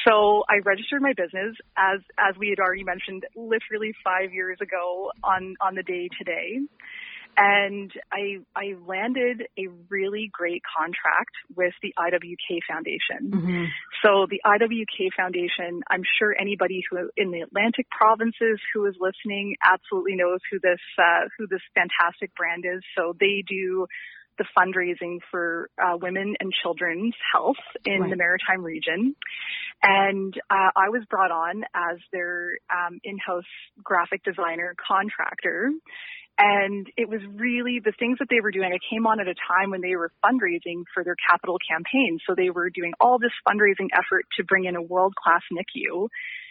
So 0.05 0.43
i 0.49 0.59
registered 0.63 1.01
my 1.01 1.13
business 1.13 1.55
as 1.77 2.01
as 2.19 2.35
we 2.37 2.49
had 2.49 2.59
already 2.59 2.83
mentioned 2.83 3.23
literally 3.35 3.93
5 4.03 4.33
years 4.33 4.59
ago 4.61 5.11
on 5.23 5.55
on 5.61 5.75
the 5.75 5.83
day 5.83 6.09
today 6.17 6.59
and 7.37 7.91
I 8.11 8.39
I 8.55 8.73
landed 8.85 9.43
a 9.57 9.67
really 9.89 10.29
great 10.33 10.63
contract 10.65 11.31
with 11.55 11.73
the 11.83 11.93
IWK 11.97 12.59
Foundation. 12.67 13.31
Mm-hmm. 13.31 13.65
So 14.03 14.25
the 14.29 14.41
IWK 14.43 15.13
Foundation, 15.15 15.81
I'm 15.89 16.03
sure 16.17 16.35
anybody 16.39 16.81
who 16.89 17.09
in 17.15 17.31
the 17.31 17.41
Atlantic 17.41 17.87
provinces 17.91 18.59
who 18.73 18.85
is 18.85 18.95
listening 18.99 19.55
absolutely 19.63 20.15
knows 20.15 20.39
who 20.51 20.59
this 20.59 20.81
uh, 20.97 21.29
who 21.37 21.45
this 21.47 21.61
fantastic 21.75 22.35
brand 22.35 22.65
is. 22.65 22.81
So 22.97 23.13
they 23.19 23.43
do 23.47 23.85
the 24.37 24.45
fundraising 24.57 25.17
for 25.31 25.69
uh, 25.81 25.97
women 25.99 26.35
and 26.39 26.51
children's 26.63 27.15
health 27.33 27.57
in 27.85 28.01
right. 28.01 28.09
the 28.09 28.15
maritime 28.15 28.63
region. 28.63 29.15
And 29.81 30.33
uh, 30.49 30.71
I 30.75 30.89
was 30.89 31.03
brought 31.09 31.31
on 31.31 31.63
as 31.73 31.97
their 32.11 32.57
um, 32.69 32.99
in-house 33.03 33.45
graphic 33.83 34.23
designer 34.23 34.75
contractor. 34.87 35.71
And 36.37 36.85
it 36.95 37.09
was 37.09 37.21
really 37.33 37.81
the 37.83 37.93
things 37.97 38.19
that 38.19 38.27
they 38.29 38.41
were 38.41 38.51
doing. 38.51 38.69
I 38.69 38.77
came 38.93 39.07
on 39.07 39.19
at 39.19 39.27
a 39.27 39.33
time 39.33 39.71
when 39.71 39.81
they 39.81 39.95
were 39.95 40.11
fundraising 40.23 40.83
for 40.93 41.03
their 41.03 41.15
capital 41.17 41.57
campaign. 41.57 42.19
So 42.27 42.35
they 42.35 42.51
were 42.51 42.69
doing 42.69 42.93
all 43.01 43.17
this 43.17 43.33
fundraising 43.47 43.89
effort 43.93 44.25
to 44.37 44.43
bring 44.43 44.65
in 44.65 44.75
a 44.75 44.81
world 44.81 45.15
class 45.15 45.41
NICU 45.51 46.09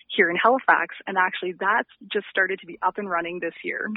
here 0.09 0.29
in 0.29 0.37
Halifax. 0.37 0.97
And 1.07 1.17
actually 1.17 1.55
that's 1.59 1.91
just 2.13 2.27
started 2.31 2.59
to 2.61 2.67
be 2.67 2.79
up 2.83 2.99
and 2.99 3.09
running 3.09 3.39
this 3.41 3.55
year. 3.63 3.89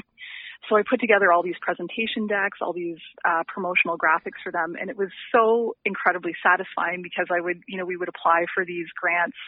So 0.68 0.76
I 0.76 0.82
put 0.88 1.00
together 1.00 1.32
all 1.32 1.42
these 1.42 1.58
presentation 1.60 2.26
decks, 2.28 2.58
all 2.60 2.72
these 2.72 3.00
uh, 3.24 3.42
promotional 3.48 3.96
graphics 3.96 4.38
for 4.44 4.52
them. 4.52 4.76
And 4.78 4.90
it 4.90 4.96
was 4.96 5.08
so 5.34 5.74
incredibly 5.84 6.36
satisfying 6.42 7.02
because 7.02 7.26
I 7.34 7.40
would, 7.40 7.62
you 7.66 7.78
know, 7.78 7.86
we 7.86 7.96
would 7.96 8.10
apply 8.10 8.44
for 8.54 8.64
these 8.64 8.86
grants 9.00 9.38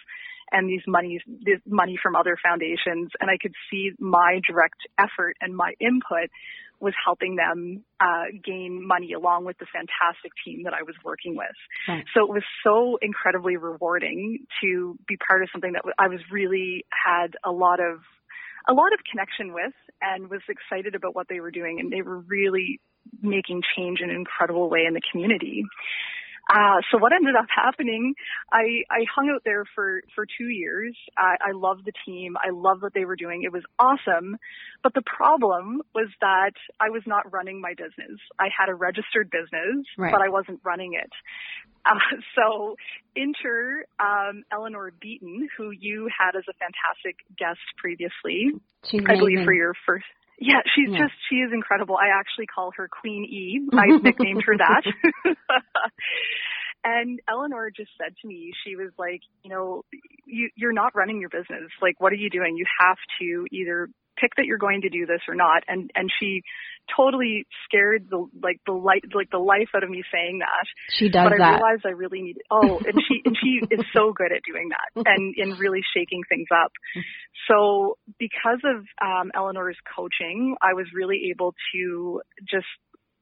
and 0.52 0.68
these 0.68 0.82
monies, 0.86 1.20
this 1.26 1.58
money 1.66 1.98
from 2.02 2.14
other 2.14 2.36
foundations, 2.42 3.10
and 3.20 3.30
I 3.30 3.38
could 3.40 3.54
see 3.70 3.92
my 3.98 4.40
direct 4.46 4.80
effort 4.98 5.36
and 5.40 5.56
my 5.56 5.72
input 5.80 6.30
was 6.82 6.94
helping 7.04 7.36
them 7.36 7.84
uh, 8.00 8.24
gain 8.44 8.84
money 8.84 9.12
along 9.12 9.44
with 9.44 9.56
the 9.58 9.66
fantastic 9.72 10.32
team 10.44 10.64
that 10.64 10.74
I 10.74 10.82
was 10.82 10.96
working 11.04 11.36
with. 11.36 11.54
Right. 11.88 12.04
So 12.12 12.24
it 12.24 12.28
was 12.28 12.42
so 12.64 12.98
incredibly 13.00 13.56
rewarding 13.56 14.46
to 14.62 14.98
be 15.06 15.16
part 15.16 15.44
of 15.44 15.48
something 15.52 15.72
that 15.74 15.82
I 15.96 16.08
was 16.08 16.18
really 16.30 16.84
had 16.90 17.36
a 17.44 17.52
lot 17.52 17.78
of 17.78 18.00
a 18.68 18.74
lot 18.74 18.92
of 18.92 19.00
connection 19.10 19.52
with 19.52 19.74
and 20.00 20.28
was 20.28 20.40
excited 20.48 20.94
about 20.94 21.14
what 21.14 21.26
they 21.28 21.40
were 21.40 21.50
doing 21.50 21.78
and 21.80 21.92
they 21.92 22.02
were 22.02 22.18
really 22.18 22.80
making 23.20 23.62
change 23.76 24.00
in 24.00 24.10
an 24.10 24.16
incredible 24.16 24.68
way 24.68 24.84
in 24.86 24.94
the 24.94 25.00
community. 25.10 25.64
Uh, 26.50 26.80
so 26.90 26.98
what 26.98 27.12
ended 27.12 27.34
up 27.36 27.46
happening, 27.54 28.14
I, 28.52 28.82
I 28.90 29.04
hung 29.14 29.30
out 29.34 29.42
there 29.44 29.64
for, 29.74 30.02
for 30.14 30.26
two 30.26 30.48
years. 30.48 30.96
I, 31.16 31.36
I 31.40 31.52
loved 31.52 31.84
the 31.84 31.92
team. 32.04 32.36
I 32.36 32.50
loved 32.50 32.82
what 32.82 32.94
they 32.94 33.04
were 33.04 33.16
doing. 33.16 33.42
It 33.44 33.52
was 33.52 33.62
awesome. 33.78 34.36
But 34.82 34.94
the 34.94 35.02
problem 35.02 35.82
was 35.94 36.08
that 36.20 36.52
I 36.80 36.90
was 36.90 37.02
not 37.06 37.32
running 37.32 37.60
my 37.60 37.74
business. 37.74 38.18
I 38.38 38.48
had 38.56 38.68
a 38.68 38.74
registered 38.74 39.30
business, 39.30 39.86
right. 39.96 40.12
but 40.12 40.20
I 40.20 40.28
wasn't 40.28 40.60
running 40.64 40.94
it. 40.94 41.10
Uh, 41.86 41.94
so 42.36 42.76
enter 43.16 43.86
um, 44.00 44.44
Eleanor 44.52 44.92
Beaton, 45.00 45.48
who 45.56 45.70
you 45.70 46.08
had 46.08 46.36
as 46.36 46.44
a 46.48 46.54
fantastic 46.54 47.16
guest 47.38 47.60
previously, 47.78 48.52
She's 48.84 49.00
I 49.00 49.14
amazing. 49.14 49.18
believe 49.18 49.44
for 49.44 49.52
your 49.52 49.74
first 49.86 50.06
yeah, 50.38 50.60
she's 50.74 50.90
yeah. 50.90 50.98
just 50.98 51.14
she 51.30 51.36
is 51.36 51.50
incredible. 51.52 51.96
I 51.96 52.18
actually 52.18 52.46
call 52.46 52.72
her 52.76 52.88
Queen 52.88 53.24
E. 53.24 53.60
I 53.72 53.86
nicknamed 54.02 54.42
her 54.46 54.56
that. 54.58 54.82
and 56.84 57.20
Eleanor 57.28 57.70
just 57.74 57.90
said 57.98 58.14
to 58.22 58.28
me, 58.28 58.52
she 58.64 58.76
was 58.76 58.90
like, 58.98 59.20
you 59.42 59.50
know, 59.50 59.84
you 60.26 60.50
you're 60.56 60.72
not 60.72 60.94
running 60.94 61.20
your 61.20 61.30
business. 61.30 61.70
Like, 61.80 62.00
what 62.00 62.12
are 62.12 62.16
you 62.16 62.30
doing? 62.30 62.56
You 62.56 62.66
have 62.80 62.98
to 63.20 63.46
either 63.50 63.88
pick 64.22 64.36
that 64.36 64.46
you're 64.46 64.58
going 64.58 64.82
to 64.82 64.88
do 64.88 65.04
this 65.06 65.20
or 65.28 65.34
not. 65.34 65.64
And, 65.66 65.90
and 65.94 66.08
she 66.20 66.42
totally 66.96 67.46
scared 67.64 68.06
the, 68.08 68.26
like 68.42 68.60
the 68.66 68.72
light, 68.72 69.02
like 69.14 69.30
the 69.30 69.38
life 69.38 69.68
out 69.74 69.82
of 69.82 69.90
me 69.90 70.02
saying 70.12 70.38
that. 70.38 70.66
She 70.90 71.08
does 71.08 71.28
but 71.28 71.38
that. 71.38 71.42
I 71.42 71.56
realized 71.56 71.82
I 71.84 71.90
really 71.90 72.22
need, 72.22 72.38
oh, 72.50 72.78
and 72.78 72.96
she, 73.08 73.22
and 73.24 73.36
she 73.36 73.60
is 73.74 73.84
so 73.92 74.12
good 74.12 74.30
at 74.30 74.42
doing 74.46 74.70
that 74.70 75.04
and 75.06 75.34
in 75.36 75.58
really 75.58 75.80
shaking 75.94 76.22
things 76.28 76.48
up. 76.54 76.70
So 77.50 77.98
because 78.18 78.60
of, 78.64 78.86
um, 79.02 79.32
Eleanor's 79.34 79.78
coaching, 79.96 80.56
I 80.62 80.74
was 80.74 80.86
really 80.94 81.30
able 81.30 81.54
to 81.74 82.22
just 82.48 82.66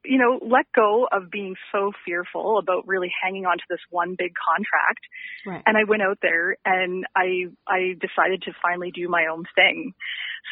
you 0.03 0.17
know, 0.17 0.39
let 0.41 0.65
go 0.75 1.07
of 1.11 1.29
being 1.29 1.55
so 1.71 1.91
fearful 2.05 2.57
about 2.57 2.87
really 2.87 3.11
hanging 3.23 3.45
on 3.45 3.57
to 3.57 3.63
this 3.69 3.79
one 3.89 4.15
big 4.17 4.33
contract. 4.33 5.01
Right. 5.45 5.61
And 5.65 5.77
I 5.77 5.83
went 5.87 6.01
out 6.01 6.17
there 6.21 6.57
and 6.65 7.05
I, 7.15 7.45
I 7.67 7.93
decided 7.99 8.43
to 8.43 8.51
finally 8.61 8.91
do 8.91 9.07
my 9.09 9.25
own 9.31 9.43
thing. 9.55 9.93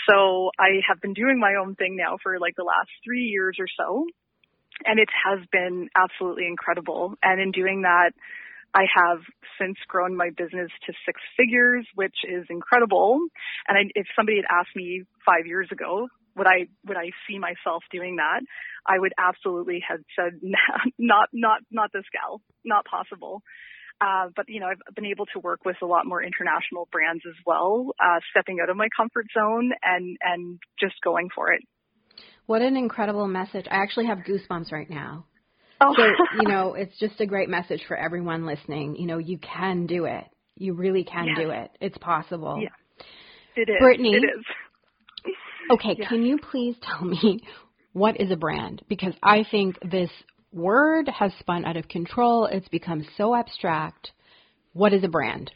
So 0.10 0.52
I 0.60 0.82
have 0.88 1.02
been 1.02 1.14
doing 1.14 1.40
my 1.40 1.56
own 1.56 1.76
thing 1.76 1.96
now 1.96 2.18
for 2.22 2.40
like 2.40 2.56
the 2.56 2.64
last 2.64 2.90
three 3.04 3.26
years 3.26 3.58
or 3.60 3.68
so. 3.78 4.06
And 4.86 5.00
it 5.00 5.10
has 5.26 5.40
been 5.52 5.90
absolutely 5.96 6.46
incredible. 6.48 7.16
And 7.24 7.42
in 7.42 7.52
doing 7.52 7.82
that, 7.82 8.12
I 8.74 8.86
have 8.96 9.20
since 9.60 9.78
grown 9.88 10.16
my 10.16 10.30
business 10.30 10.70
to 10.86 10.94
six 11.06 11.20
figures, 11.36 11.86
which 11.96 12.16
is 12.24 12.46
incredible. 12.50 13.20
And 13.68 13.78
I, 13.78 13.82
if 13.96 14.06
somebody 14.16 14.38
had 14.38 14.46
asked 14.50 14.76
me 14.76 15.04
five 15.26 15.48
years 15.48 15.68
ago, 15.72 16.08
would 16.40 16.48
I 16.48 16.66
would 16.88 16.98
I 16.98 17.12
see 17.28 17.38
myself 17.38 17.84
doing 17.92 18.16
that? 18.16 18.42
I 18.88 18.98
would 18.98 19.14
absolutely 19.20 19.84
have 19.88 20.00
said 20.16 20.40
not 20.98 21.30
not 21.32 21.60
not 21.70 21.92
this 21.94 22.06
gal, 22.12 22.42
not 22.66 22.86
possible. 22.86 23.44
Uh, 24.02 24.30
but 24.34 24.46
you 24.48 24.62
know, 24.62 24.68
I've 24.68 24.96
been 24.96 25.06
able 25.06 25.26
to 25.34 25.40
work 25.40 25.66
with 25.66 25.76
a 25.84 25.86
lot 25.86 26.06
more 26.06 26.24
international 26.24 26.88
brands 26.90 27.22
as 27.28 27.36
well, 27.46 27.92
uh, 28.00 28.20
stepping 28.32 28.60
out 28.64 28.70
of 28.70 28.78
my 28.78 28.88
comfort 28.96 29.26
zone 29.38 29.72
and 29.84 30.18
and 30.22 30.60
just 30.80 30.96
going 31.04 31.28
for 31.36 31.52
it. 31.52 31.62
What 32.46 32.62
an 32.62 32.78
incredible 32.78 33.28
message! 33.28 33.66
I 33.70 33.84
actually 33.84 34.08
have 34.08 34.20
goosebumps 34.20 34.72
right 34.72 34.90
now. 34.90 35.26
Oh. 35.82 35.94
So 35.98 36.04
you 36.42 36.48
know, 36.48 36.76
it's 36.76 36.98
just 36.98 37.20
a 37.20 37.26
great 37.26 37.50
message 37.50 37.84
for 37.88 37.98
everyone 37.98 38.46
listening. 38.46 38.96
You 38.96 39.06
know, 39.06 39.18
you 39.18 39.38
can 39.38 39.86
do 39.86 40.06
it. 40.06 40.24
You 40.56 40.74
really 40.74 41.04
can 41.04 41.36
do 41.36 41.50
it. 41.52 41.72
It's 41.82 41.98
possible. 41.98 42.62
Yeah, 42.62 43.04
it 43.56 43.70
is. 43.70 43.78
Brittany, 43.82 44.14
it 44.14 44.24
is. 44.24 44.46
Okay, 45.70 45.96
yeah. 45.98 46.08
can 46.08 46.24
you 46.24 46.38
please 46.52 46.76
tell 46.82 47.06
me 47.06 47.42
what 47.94 48.20
is 48.20 48.32
a 48.32 48.36
brand? 48.36 48.82
Because 48.90 49.14
I 49.24 49.46
think 49.50 49.78
this 49.90 50.10
word 50.52 51.08
has 51.08 51.32
spun 51.40 51.66
out 51.66 51.78
of 51.78 51.88
control. 51.88 52.46
It's 52.46 52.68
become 52.70 53.06
so 53.18 53.36
abstract. 53.36 54.12
What 54.74 54.94
is 54.94 55.04
a 55.04 55.08
brand? 55.08 55.52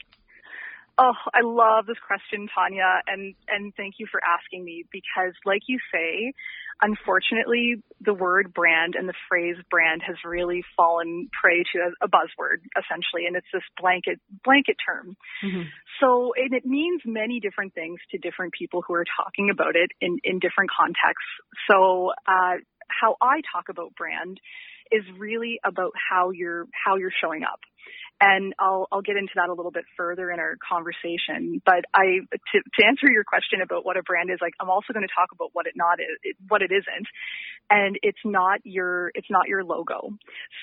Oh, 0.96 1.14
I 1.34 1.40
love 1.42 1.86
this 1.86 1.98
question, 2.06 2.46
Tanya, 2.54 3.02
and 3.08 3.34
and 3.48 3.74
thank 3.76 3.94
you 3.98 4.06
for 4.10 4.20
asking 4.22 4.64
me 4.64 4.84
because, 4.92 5.34
like 5.44 5.62
you 5.66 5.78
say, 5.92 6.32
unfortunately, 6.80 7.82
the 8.00 8.14
word 8.14 8.54
brand 8.54 8.94
and 8.94 9.08
the 9.08 9.14
phrase 9.28 9.56
brand 9.70 10.02
has 10.06 10.16
really 10.24 10.62
fallen 10.76 11.28
prey 11.32 11.64
to 11.72 11.78
a, 11.80 12.06
a 12.06 12.08
buzzword, 12.08 12.62
essentially, 12.78 13.26
and 13.26 13.34
it's 13.34 13.46
this 13.52 13.64
blanket 13.80 14.20
blanket 14.44 14.76
term. 14.86 15.16
Mm-hmm. 15.42 15.62
So, 16.00 16.32
and 16.36 16.54
it 16.54 16.64
means 16.64 17.02
many 17.04 17.40
different 17.40 17.74
things 17.74 17.98
to 18.12 18.18
different 18.18 18.52
people 18.52 18.84
who 18.86 18.94
are 18.94 19.06
talking 19.18 19.50
about 19.50 19.74
it 19.74 19.90
in 20.00 20.18
in 20.22 20.38
different 20.38 20.70
contexts. 20.70 21.26
So, 21.68 22.12
uh, 22.28 22.62
how 22.86 23.16
I 23.20 23.42
talk 23.52 23.68
about 23.68 23.96
brand 23.96 24.38
is 24.92 25.02
really 25.18 25.58
about 25.64 25.92
how 25.98 26.30
you're 26.30 26.66
how 26.72 26.96
you're 26.96 27.14
showing 27.20 27.42
up 27.42 27.58
and 28.20 28.54
I'll 28.58 28.86
I'll 28.92 29.02
get 29.02 29.16
into 29.16 29.32
that 29.36 29.48
a 29.48 29.54
little 29.54 29.72
bit 29.72 29.84
further 29.96 30.30
in 30.30 30.38
our 30.38 30.56
conversation. 30.66 31.60
But 31.64 31.84
I 31.92 32.22
to 32.30 32.56
to 32.62 32.86
answer 32.86 33.10
your 33.10 33.24
question 33.24 33.60
about 33.62 33.84
what 33.84 33.96
a 33.96 34.02
brand 34.02 34.30
is 34.30 34.38
like, 34.40 34.54
I'm 34.60 34.70
also 34.70 34.92
going 34.92 35.06
to 35.06 35.14
talk 35.14 35.30
about 35.32 35.50
what 35.52 35.66
it 35.66 35.74
not 35.76 35.98
is, 36.00 36.34
what 36.48 36.62
it 36.62 36.70
isn't, 36.70 37.06
and 37.70 37.98
it's 38.02 38.22
not 38.24 38.60
your 38.64 39.10
it's 39.14 39.30
not 39.30 39.48
your 39.48 39.64
logo. 39.64 40.10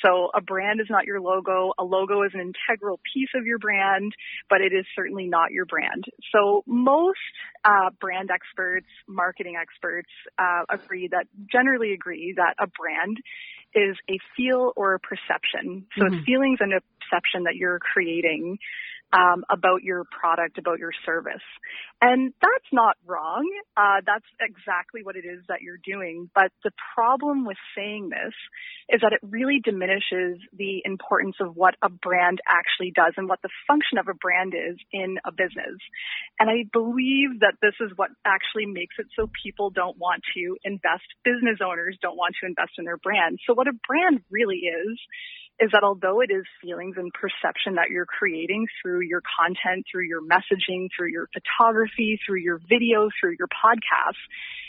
So 0.03 0.29
a 0.33 0.41
brand 0.41 0.79
is 0.79 0.87
not 0.89 1.05
your 1.05 1.19
logo. 1.19 1.73
A 1.77 1.83
logo 1.83 2.23
is 2.23 2.31
an 2.33 2.41
integral 2.41 2.99
piece 3.13 3.29
of 3.35 3.45
your 3.45 3.59
brand, 3.59 4.13
but 4.49 4.61
it 4.61 4.73
is 4.73 4.85
certainly 4.95 5.27
not 5.27 5.51
your 5.51 5.65
brand. 5.65 6.05
So 6.31 6.63
most 6.65 7.19
uh, 7.65 7.89
brand 7.99 8.29
experts, 8.31 8.87
marketing 9.07 9.55
experts 9.61 10.09
uh, 10.39 10.63
agree 10.69 11.09
that 11.11 11.27
generally 11.51 11.93
agree 11.93 12.33
that 12.37 12.55
a 12.59 12.67
brand 12.67 13.17
is 13.73 13.97
a 14.09 14.17
feel 14.35 14.73
or 14.75 14.93
a 14.93 14.99
perception. 14.99 15.85
So 15.97 16.03
mm-hmm. 16.03 16.15
it's 16.15 16.25
feelings 16.25 16.59
and 16.61 16.73
a 16.73 16.81
perception 16.99 17.43
that 17.43 17.55
you're 17.55 17.79
creating 17.79 18.57
um, 19.13 19.43
about 19.49 19.83
your 19.83 20.03
product, 20.05 20.57
about 20.57 20.79
your 20.79 20.91
service. 21.05 21.43
And 22.01 22.33
that's 22.41 22.71
not 22.71 22.97
wrong. 23.05 23.45
Uh, 23.77 24.01
that's 24.05 24.25
exactly 24.39 25.03
what 25.03 25.15
it 25.15 25.25
is 25.25 25.43
that 25.49 25.61
you're 25.61 25.81
doing. 25.85 26.29
But 26.33 26.51
the 26.63 26.71
problem 26.95 27.45
with 27.45 27.57
saying 27.75 28.09
this 28.09 28.33
is 28.89 29.01
that 29.01 29.13
it 29.13 29.19
really 29.21 29.59
diminishes 29.63 30.39
the 30.57 30.81
importance 30.85 31.35
of 31.39 31.55
what 31.55 31.75
a 31.81 31.89
brand 31.89 32.39
actually 32.47 32.91
does 32.95 33.13
and 33.17 33.29
what 33.29 33.41
the 33.43 33.49
function 33.67 33.97
of 33.97 34.07
a 34.07 34.15
brand 34.15 34.53
is 34.55 34.77
in 34.91 35.17
a 35.25 35.31
business. 35.31 35.77
And 36.39 36.49
I 36.49 36.65
believe 36.71 37.41
that 37.41 37.55
this 37.61 37.75
is 37.79 37.91
what 37.95 38.09
actually 38.25 38.65
makes 38.65 38.95
it 38.97 39.07
so 39.15 39.29
people 39.43 39.69
don't 39.69 39.97
want 39.97 40.23
to 40.35 40.57
invest, 40.63 41.05
business 41.23 41.59
owners 41.63 41.97
don't 42.01 42.17
want 42.17 42.35
to 42.41 42.47
invest 42.47 42.71
in 42.77 42.85
their 42.85 42.97
brand. 42.97 43.39
So 43.45 43.53
what 43.53 43.67
a 43.67 43.77
brand 43.87 44.21
really 44.31 44.65
is, 44.65 44.97
is 45.61 45.69
that 45.73 45.83
although 45.83 46.21
it 46.21 46.31
is 46.33 46.43
feelings 46.59 46.95
and 46.97 47.13
perception 47.13 47.75
that 47.75 47.89
you're 47.91 48.07
creating 48.07 48.65
through 48.81 49.01
your 49.01 49.21
content, 49.21 49.85
through 49.89 50.07
your 50.07 50.21
messaging, 50.21 50.89
through 50.97 51.11
your 51.11 51.29
photography, 51.31 52.19
through 52.25 52.39
your 52.39 52.57
video, 52.67 53.09
through 53.21 53.35
your 53.37 53.47
podcasts, 53.47 54.25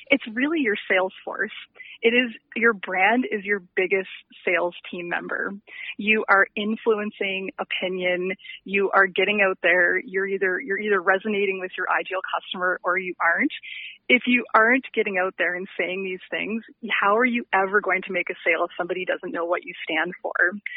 it's 0.09 0.25
really 0.33 0.61
your 0.61 0.77
sales 0.91 1.13
force. 1.25 1.53
It 2.03 2.15
is 2.15 2.33
your 2.57 2.73
brand 2.73 3.27
is 3.31 3.45
your 3.45 3.63
biggest 3.77 4.11
sales 4.45 4.75
team 4.91 5.09
member. 5.09 5.53
You 5.97 6.25
are 6.29 6.47
influencing 6.57 7.51
opinion. 7.61 8.33
You 8.65 8.91
are 8.93 9.07
getting 9.07 9.41
out 9.41 9.59
there. 9.63 10.01
You're 10.01 10.27
either 10.27 10.61
you're 10.61 10.81
either 10.81 11.01
resonating 11.01 11.61
with 11.61 11.71
your 11.77 11.87
ideal 11.91 12.21
customer 12.35 12.81
or 12.83 12.99
you 12.99 13.15
aren't 13.23 13.53
if 14.09 14.23
you 14.27 14.45
aren't 14.55 14.85
getting 14.95 15.17
out 15.17 15.35
there 15.39 15.55
and 15.55 15.67
saying 15.79 16.05
these 16.05 16.21
things, 16.31 16.63
how 17.01 17.17
are 17.17 17.25
you 17.25 17.45
ever 17.55 17.81
going 17.81 18.03
to 18.03 18.13
make 18.13 18.31
a 18.31 18.35
sale 18.45 18.65
if 18.65 18.71
somebody 18.77 19.05
doesn't 19.05 19.33
know 19.33 19.45
what 19.45 19.65
you 19.65 19.73
stand 19.85 20.13
for? 20.21 20.35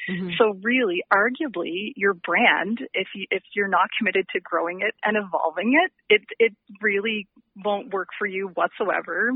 Mm-hmm. 0.10 0.30
So 0.38 0.58
really, 0.62 1.02
arguably, 1.12 1.92
your 1.96 2.14
brand, 2.14 2.80
if 2.94 3.08
you, 3.16 3.26
if 3.32 3.44
you're 3.54 3.68
not 3.68 3.90
committed 3.98 4.28
to 4.34 4.40
growing 4.40 4.82
it 4.82 4.94
and 5.04 5.18
evolving 5.18 5.74
it, 5.74 5.92
it, 6.10 6.22
it 6.40 6.54
really 6.82 7.28
won't 7.64 7.94
work 7.94 8.10
for 8.18 8.28
you 8.28 8.50
whatsoever. 8.54 9.32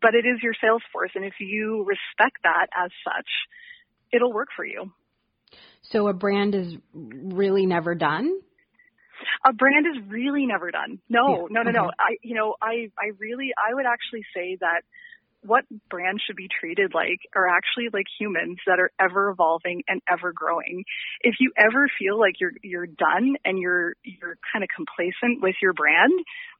But 0.00 0.14
it 0.14 0.26
is 0.26 0.42
your 0.42 0.54
sales 0.60 0.82
force. 0.92 1.10
And 1.14 1.24
if 1.24 1.34
you 1.40 1.84
respect 1.84 2.38
that 2.44 2.66
as 2.74 2.90
such, 3.04 3.28
it'll 4.12 4.32
work 4.32 4.48
for 4.54 4.64
you. 4.64 4.92
So 5.82 6.08
a 6.08 6.12
brand 6.12 6.54
is 6.54 6.76
really 6.94 7.66
never 7.66 7.94
done? 7.94 8.40
a 9.44 9.52
brand 9.52 9.86
is 9.86 10.02
really 10.08 10.46
never 10.46 10.70
done. 10.70 10.98
No, 11.08 11.48
yeah. 11.50 11.62
no, 11.62 11.62
no, 11.62 11.70
no. 11.70 11.90
I, 11.98 12.16
you 12.22 12.34
know, 12.34 12.54
I, 12.60 12.90
I 12.98 13.12
really, 13.18 13.52
I 13.56 13.74
would 13.74 13.86
actually 13.86 14.24
say 14.34 14.56
that 14.60 14.82
what 15.44 15.64
brands 15.90 16.22
should 16.26 16.36
be 16.36 16.48
treated 16.48 16.92
like 16.94 17.20
are 17.36 17.48
actually 17.48 17.88
like 17.92 18.06
humans 18.18 18.58
that 18.66 18.80
are 18.80 18.90
ever 18.98 19.28
evolving 19.28 19.82
and 19.86 20.00
ever 20.10 20.32
growing. 20.32 20.84
If 21.20 21.34
you 21.38 21.52
ever 21.56 21.88
feel 21.98 22.18
like 22.18 22.40
you're 22.40 22.52
you're 22.62 22.86
done 22.86 23.36
and 23.44 23.58
you're 23.58 23.94
you're 24.02 24.38
kind 24.52 24.62
of 24.62 24.68
complacent 24.74 25.42
with 25.42 25.54
your 25.60 25.74
brand, 25.74 26.12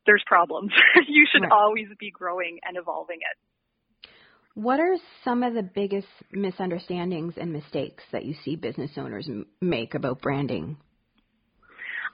there's 0.06 0.22
problems. 0.26 0.72
you 1.08 1.26
should 1.32 1.42
right. 1.42 1.52
always 1.52 1.86
be 1.98 2.10
growing 2.10 2.58
and 2.62 2.76
evolving 2.76 3.18
it. 3.18 4.10
What 4.54 4.78
are 4.78 4.96
some 5.24 5.42
of 5.42 5.54
the 5.54 5.62
biggest 5.62 6.06
misunderstandings 6.30 7.34
and 7.36 7.52
mistakes 7.52 8.04
that 8.12 8.24
you 8.24 8.34
see 8.44 8.54
business 8.54 8.92
owners 8.96 9.28
make 9.60 9.94
about 9.94 10.20
branding? 10.20 10.76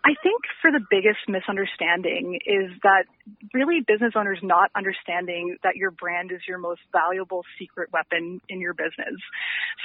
I 0.03 0.17
think 0.23 0.41
for 0.63 0.73
the 0.73 0.81
biggest 0.91 1.29
misunderstanding 1.29 2.39
is 2.47 2.73
that 2.83 3.05
really 3.53 3.81
business 3.87 4.13
owners 4.17 4.39
not 4.43 4.71
understanding 4.77 5.57
that 5.63 5.77
your 5.77 5.91
brand 5.91 6.33
is 6.33 6.41
your 6.47 6.59
most 6.59 6.81
valuable 6.93 7.45
secret 7.59 7.91
weapon 7.93 8.41
in 8.49 8.61
your 8.61 8.75
business. 8.75 9.19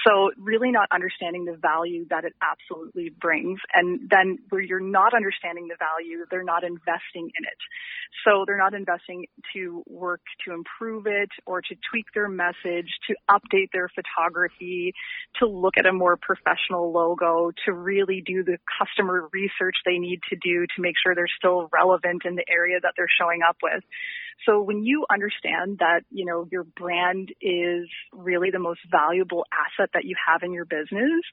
So 0.05 0.31
really 0.37 0.71
not 0.71 0.87
understanding 0.93 1.45
the 1.45 1.57
value 1.57 2.05
that 2.09 2.25
it 2.25 2.33
absolutely 2.41 3.09
brings. 3.09 3.59
And 3.73 4.09
then 4.09 4.39
where 4.49 4.61
you're 4.61 4.79
not 4.79 5.13
understanding 5.13 5.67
the 5.67 5.77
value, 5.79 6.25
they're 6.29 6.43
not 6.43 6.63
investing 6.63 7.31
in 7.37 7.43
it. 7.43 7.59
So 8.23 8.45
they're 8.45 8.57
not 8.57 8.73
investing 8.73 9.25
to 9.53 9.83
work 9.87 10.21
to 10.45 10.53
improve 10.53 11.07
it 11.07 11.29
or 11.45 11.61
to 11.61 11.75
tweak 11.91 12.05
their 12.13 12.29
message, 12.29 12.89
to 13.07 13.15
update 13.29 13.71
their 13.73 13.89
photography, 13.89 14.93
to 15.39 15.47
look 15.47 15.77
at 15.77 15.85
a 15.85 15.93
more 15.93 16.17
professional 16.17 16.91
logo, 16.91 17.51
to 17.65 17.73
really 17.73 18.23
do 18.25 18.43
the 18.43 18.57
customer 18.79 19.27
research 19.33 19.75
they 19.85 19.97
need 19.97 20.19
to 20.29 20.35
do 20.35 20.65
to 20.75 20.81
make 20.81 20.95
sure 21.01 21.15
they're 21.15 21.27
still 21.37 21.69
relevant 21.71 22.23
in 22.25 22.35
the 22.35 22.45
area 22.49 22.79
that 22.81 22.93
they're 22.95 23.11
showing 23.19 23.34
up 23.41 23.57
with. 23.63 23.83
So 24.45 24.61
when 24.61 24.83
you 24.83 25.05
understand 25.09 25.79
that, 25.79 26.01
you 26.11 26.25
know, 26.25 26.45
your 26.51 26.63
brand 26.63 27.29
is 27.41 27.87
really 28.11 28.51
the 28.51 28.59
most 28.59 28.81
valuable 28.91 29.45
asset 29.51 29.89
that 29.93 30.03
you 30.03 30.15
have 30.27 30.43
in 30.43 30.53
your 30.53 30.65
business, 30.65 31.23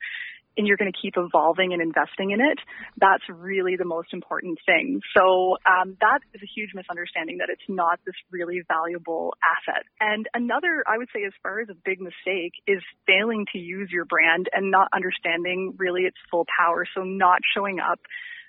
and 0.56 0.66
you're 0.66 0.76
going 0.76 0.92
to 0.92 0.98
keep 1.00 1.14
evolving 1.16 1.72
and 1.72 1.80
investing 1.80 2.30
in 2.30 2.40
it, 2.40 2.58
that's 2.98 3.24
really 3.28 3.76
the 3.76 3.84
most 3.84 4.12
important 4.12 4.58
thing. 4.66 5.00
So 5.16 5.56
um, 5.64 5.96
that 6.00 6.20
is 6.34 6.42
a 6.42 6.50
huge 6.54 6.70
misunderstanding 6.74 7.38
that 7.38 7.48
it's 7.48 7.64
not 7.68 8.00
this 8.04 8.14
really 8.30 8.60
valuable 8.68 9.32
asset. 9.40 9.84
And 10.00 10.28
another, 10.34 10.84
I 10.86 10.98
would 10.98 11.08
say, 11.14 11.24
as 11.26 11.32
far 11.42 11.60
as 11.60 11.68
a 11.70 11.78
big 11.84 12.00
mistake, 12.00 12.52
is 12.66 12.82
failing 13.06 13.46
to 13.52 13.58
use 13.58 13.88
your 13.90 14.04
brand 14.04 14.48
and 14.52 14.70
not 14.70 14.88
understanding 14.94 15.74
really 15.78 16.02
its 16.02 16.18
full 16.30 16.44
power. 16.58 16.84
So 16.94 17.02
not 17.02 17.40
showing 17.56 17.80
up 17.80 18.00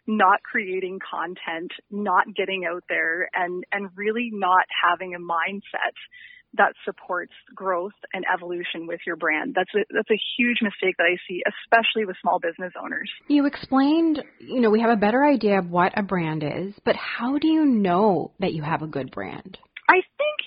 not 0.08 0.44
creating 0.44 1.00
content, 1.00 1.72
not 1.90 2.26
getting 2.36 2.66
out 2.70 2.84
there 2.90 3.30
and, 3.34 3.64
and 3.72 3.90
really 3.96 4.30
not 4.32 4.66
having 4.84 5.16
a 5.16 5.20
mindset 5.20 5.96
that 6.56 6.74
supports 6.86 7.34
growth 7.56 7.94
and 8.14 8.24
evolution 8.32 8.86
with 8.86 9.00
your 9.08 9.16
brand. 9.16 9.56
That's 9.56 9.74
a, 9.76 9.84
that's 9.94 10.12
a 10.12 10.20
huge 10.38 10.58
mistake 10.62 10.96
that 10.98 11.06
I 11.06 11.18
see, 11.28 11.42
especially 11.48 12.06
with 12.06 12.16
small 12.22 12.40
business 12.40 12.74
owners. 12.82 13.10
You 13.28 13.46
explained, 13.46 14.24
you 14.40 14.62
know, 14.62 14.70
we 14.70 14.82
have 14.82 14.92
a 14.92 14.96
better 14.96 15.24
idea 15.26 15.58
of 15.60 15.70
what 15.70 15.98
a 15.98 16.04
brand 16.04 16.44
is, 16.44 16.76
but 16.86 16.96
how 16.96 17.40
do 17.40 17.48
you 17.48 17.66
know 17.66 18.32
that 18.40 18.54
you 18.54 18.62
have 18.62 18.82
a 18.82 18.88
good 18.88 19.10
brand? 19.10 19.58
I 19.90 19.96
think 19.96 20.38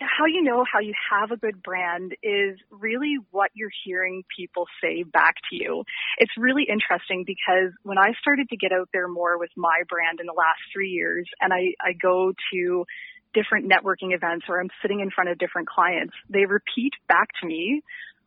how 0.00 0.26
you 0.26 0.42
know 0.42 0.64
how 0.70 0.80
you 0.80 0.94
have 1.10 1.30
a 1.30 1.36
good 1.36 1.62
brand 1.62 2.14
is 2.22 2.58
really 2.70 3.16
what 3.30 3.50
you're 3.54 3.70
hearing 3.84 4.24
people 4.36 4.66
say 4.82 5.02
back 5.02 5.36
to 5.50 5.56
you. 5.56 5.84
It's 6.18 6.32
really 6.36 6.64
interesting 6.68 7.24
because 7.26 7.72
when 7.82 7.98
I 7.98 8.12
started 8.20 8.48
to 8.50 8.56
get 8.56 8.72
out 8.72 8.88
there 8.92 9.08
more 9.08 9.38
with 9.38 9.50
my 9.56 9.82
brand 9.88 10.20
in 10.20 10.26
the 10.26 10.32
last 10.32 10.60
three 10.72 10.90
years 10.90 11.28
and 11.40 11.52
I, 11.52 11.74
I 11.80 11.92
go 11.92 12.32
to 12.52 12.84
different 13.34 13.70
networking 13.70 14.14
events 14.14 14.46
or 14.48 14.60
I'm 14.60 14.70
sitting 14.80 15.00
in 15.00 15.10
front 15.10 15.30
of 15.30 15.38
different 15.38 15.68
clients, 15.68 16.14
they 16.28 16.44
repeat 16.46 16.92
back 17.08 17.28
to 17.40 17.46
me 17.46 17.82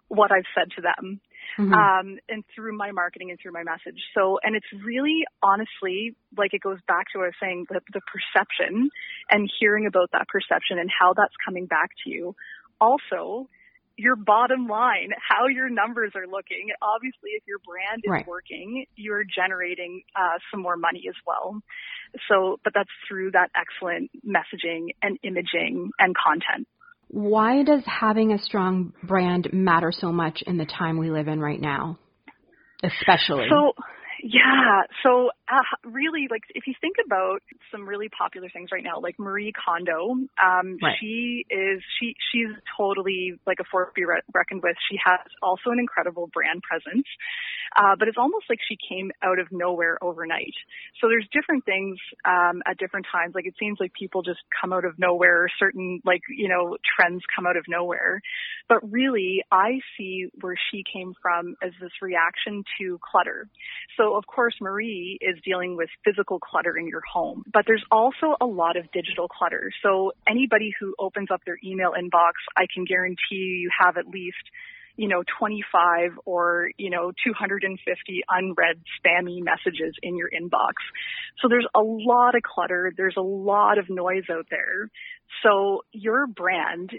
what 0.08 0.32
I've 0.32 0.50
said 0.56 0.72
to 0.76 0.82
them. 0.82 1.20
Mm-hmm. 1.58 1.74
Um, 1.74 2.18
and 2.30 2.44
through 2.54 2.78
my 2.78 2.92
marketing 2.92 3.30
and 3.30 3.40
through 3.42 3.54
my 3.54 3.64
message. 3.64 4.02
So, 4.16 4.40
and 4.44 4.56
it's 4.56 4.66
really 4.84 5.24
honestly 5.42 6.16
like 6.38 6.54
it 6.54 6.62
goes 6.62 6.80
back 6.88 7.08
to 7.14 7.20
what 7.20 7.26
I 7.26 7.28
was 7.28 7.40
saying, 7.42 7.66
the, 7.70 7.82
the 7.94 8.02
perception 8.12 8.90
and 9.30 9.50
hearing 9.60 9.86
about 9.86 10.12
that 10.12 10.28
perception 10.28 10.80
and 10.80 10.90
how 10.90 11.14
that's 11.14 11.34
coming 11.46 11.66
back 11.66 11.90
to 12.04 12.10
you. 12.10 12.36
Also, 12.80 13.48
your 13.98 14.16
bottom 14.16 14.68
line, 14.68 15.12
how 15.18 15.48
your 15.48 15.70
numbers 15.70 16.12
are 16.16 16.28
looking. 16.28 16.68
Obviously, 16.82 17.32
if 17.32 17.44
your 17.48 17.60
brand 17.66 18.02
is 18.04 18.12
right. 18.12 18.28
working, 18.28 18.86
you're 18.96 19.24
generating 19.24 20.04
uh, 20.16 20.38
some 20.52 20.62
more 20.62 20.76
money 20.76 21.04
as 21.08 21.16
well. 21.26 21.62
So, 22.30 22.60
but 22.64 22.74
that's 22.74 22.90
through 23.08 23.32
that 23.32 23.52
excellent 23.56 24.12
messaging 24.26 24.90
and 25.02 25.18
imaging 25.24 25.92
and 26.00 26.16
content. 26.16 26.68
Why 27.16 27.64
does 27.64 27.82
having 27.86 28.34
a 28.34 28.40
strong 28.40 28.92
brand 29.02 29.48
matter 29.54 29.94
so 29.98 30.12
much 30.12 30.44
in 30.46 30.58
the 30.58 30.66
time 30.66 30.98
we 30.98 31.10
live 31.10 31.30
in 31.30 31.40
right 31.40 31.62
now? 31.62 31.98
Especially. 32.84 33.48
So, 33.50 33.72
yeah. 34.22 34.82
So 35.02 35.30
uh, 35.48 35.90
really, 35.90 36.28
like 36.30 36.42
if 36.56 36.66
you 36.66 36.74
think 36.82 36.96
about 37.06 37.40
some 37.72 37.88
really 37.88 38.10
popular 38.10 38.50
things 38.50 38.70
right 38.72 38.84
now, 38.84 39.00
like 39.00 39.20
Marie 39.20 39.54
Kondo, 39.54 40.18
um, 40.42 40.78
right. 40.82 40.98
she 41.00 41.46
is 41.50 41.84
she 42.00 42.16
she's 42.32 42.50
totally 42.76 43.38
like 43.46 43.58
a 43.60 43.64
force 43.70 43.90
to 43.90 43.94
be 43.94 44.06
reckoned 44.06 44.64
with. 44.64 44.76
She 44.90 44.98
has 45.06 45.20
also 45.44 45.70
an 45.70 45.78
incredible 45.78 46.28
brand 46.34 46.64
presence, 46.64 47.06
uh, 47.78 47.94
but 47.98 48.08
it's 48.08 48.18
almost 48.18 48.46
like 48.50 48.58
she 48.68 48.76
came 48.90 49.12
out 49.22 49.38
of 49.38 49.48
nowhere 49.52 50.02
overnight. 50.02 50.56
So 51.00 51.10
there's 51.10 51.28
different 51.32 51.64
things 51.64 51.98
um, 52.26 52.64
at 52.66 52.78
different 52.78 53.06
times. 53.12 53.36
Like 53.36 53.46
it 53.46 53.54
seems 53.60 53.78
like 53.80 53.94
people 53.94 54.24
just 54.24 54.42
come 54.60 54.74
out 54.74 54.86
of 54.86 54.98
nowhere. 54.98 55.48
Certain 55.60 56.02
like 56.04 56.22
you 56.28 56.50
know 56.50 56.76
trends 56.98 57.22
come 57.36 57.46
out 57.46 57.58
of 57.58 57.66
nowhere, 57.68 58.20
but 58.68 58.82
really, 58.92 59.44
I 59.52 59.78
see 59.96 60.26
where 60.42 60.58
she 60.72 60.84
came 60.92 61.14
from 61.22 61.56
as 61.62 61.72
this 61.80 61.94
reaction 62.02 62.64
to 62.80 63.00
clutter. 63.06 63.48
So 63.96 64.16
of 64.16 64.26
course, 64.26 64.56
Marie 64.60 65.20
is 65.22 65.35
dealing 65.44 65.76
with 65.76 65.90
physical 66.04 66.40
clutter 66.40 66.78
in 66.78 66.88
your 66.88 67.02
home, 67.12 67.44
but 67.52 67.66
there's 67.66 67.84
also 67.92 68.36
a 68.40 68.46
lot 68.46 68.78
of 68.78 68.92
digital 68.92 69.28
clutter. 69.28 69.72
So 69.84 70.12
anybody 70.28 70.72
who 70.80 70.96
opens 71.00 71.30
up 71.32 71.42
their 71.46 71.58
email 71.64 71.92
inbox, 71.92 72.34
I 72.58 72.66
can 72.74 72.86
guarantee 72.86 73.18
you, 73.32 73.56
you 73.56 73.70
have 73.80 73.98
at 73.98 74.08
least 74.08 74.44
you 74.98 75.10
know, 75.10 75.24
25 75.40 76.12
or, 76.26 76.70
you 76.78 76.90
know, 76.90 77.12
250 77.26 78.22
unread 78.30 78.82
spammy 78.98 79.44
messages 79.44 79.94
in 80.02 80.16
your 80.16 80.30
inbox. 80.30 80.74
So 81.42 81.50
there's 81.50 81.68
a 81.76 81.82
lot 81.82 82.36
of 82.36 82.44
clutter. 82.44 82.94
There's 82.96 83.18
a 83.18 83.22
lot 83.22 83.78
of 83.78 83.90
noise 83.90 84.24
out 84.32 84.48
there. 84.50 84.90
So 85.44 85.82
your 85.92 86.28
brand 86.28 86.92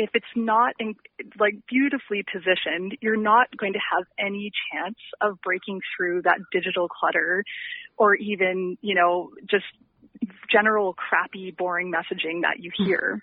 if 0.00 0.08
it's 0.14 0.34
not 0.34 0.72
in, 0.78 0.94
like 1.38 1.54
beautifully 1.68 2.24
positioned, 2.32 2.96
you're 3.02 3.20
not 3.20 3.54
going 3.54 3.74
to 3.74 3.78
have 3.92 4.04
any 4.18 4.50
chance 4.72 4.96
of 5.20 5.38
breaking 5.42 5.80
through 5.94 6.22
that 6.22 6.38
digital 6.50 6.88
clutter 6.88 7.44
or 7.98 8.14
even, 8.14 8.78
you 8.80 8.94
know, 8.94 9.30
just 9.48 9.66
general 10.50 10.94
crappy 10.94 11.54
boring 11.56 11.92
messaging 11.92 12.42
that 12.42 12.58
you 12.58 12.70
hear. 12.76 13.22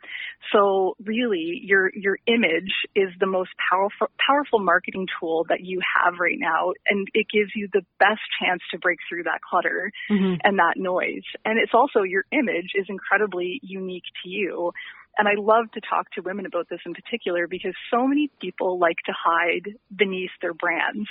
So 0.52 0.96
really 1.04 1.62
your 1.64 1.92
your 1.94 2.18
image 2.28 2.72
is 2.96 3.10
the 3.20 3.28
most 3.28 3.50
powerful 3.70 4.08
powerful 4.26 4.60
marketing 4.60 5.08
tool 5.20 5.46
that 5.50 5.62
you 5.62 5.80
have 5.82 6.16
right 6.20 6.38
now 6.40 6.72
and 6.88 7.08
it 7.14 7.28
gives 7.32 7.52
you 7.56 7.68
the 7.74 7.82
best 8.00 8.22
chance 8.40 8.62
to 8.72 8.78
break 8.80 9.00
through 9.10 9.24
that 9.24 9.42
clutter 9.48 9.92
mm-hmm. 10.10 10.36
and 10.44 10.60
that 10.60 10.76
noise. 10.78 11.26
And 11.44 11.60
it's 11.60 11.74
also 11.74 12.04
your 12.04 12.26
image 12.32 12.72
is 12.76 12.86
incredibly 12.88 13.60
unique 13.64 14.06
to 14.24 14.30
you. 14.30 14.72
And 15.18 15.28
I 15.28 15.34
love 15.38 15.72
to 15.74 15.82
talk 15.82 16.12
to 16.12 16.22
women 16.22 16.46
about 16.46 16.70
this 16.70 16.80
in 16.86 16.94
particular 16.94 17.48
because 17.48 17.74
so 17.92 18.08
many 18.08 18.30
people 18.40 18.78
like 18.80 18.98
to 19.06 19.14
hide 19.14 19.74
beneath 19.96 20.32
their 20.42 20.54
brands. 20.54 21.08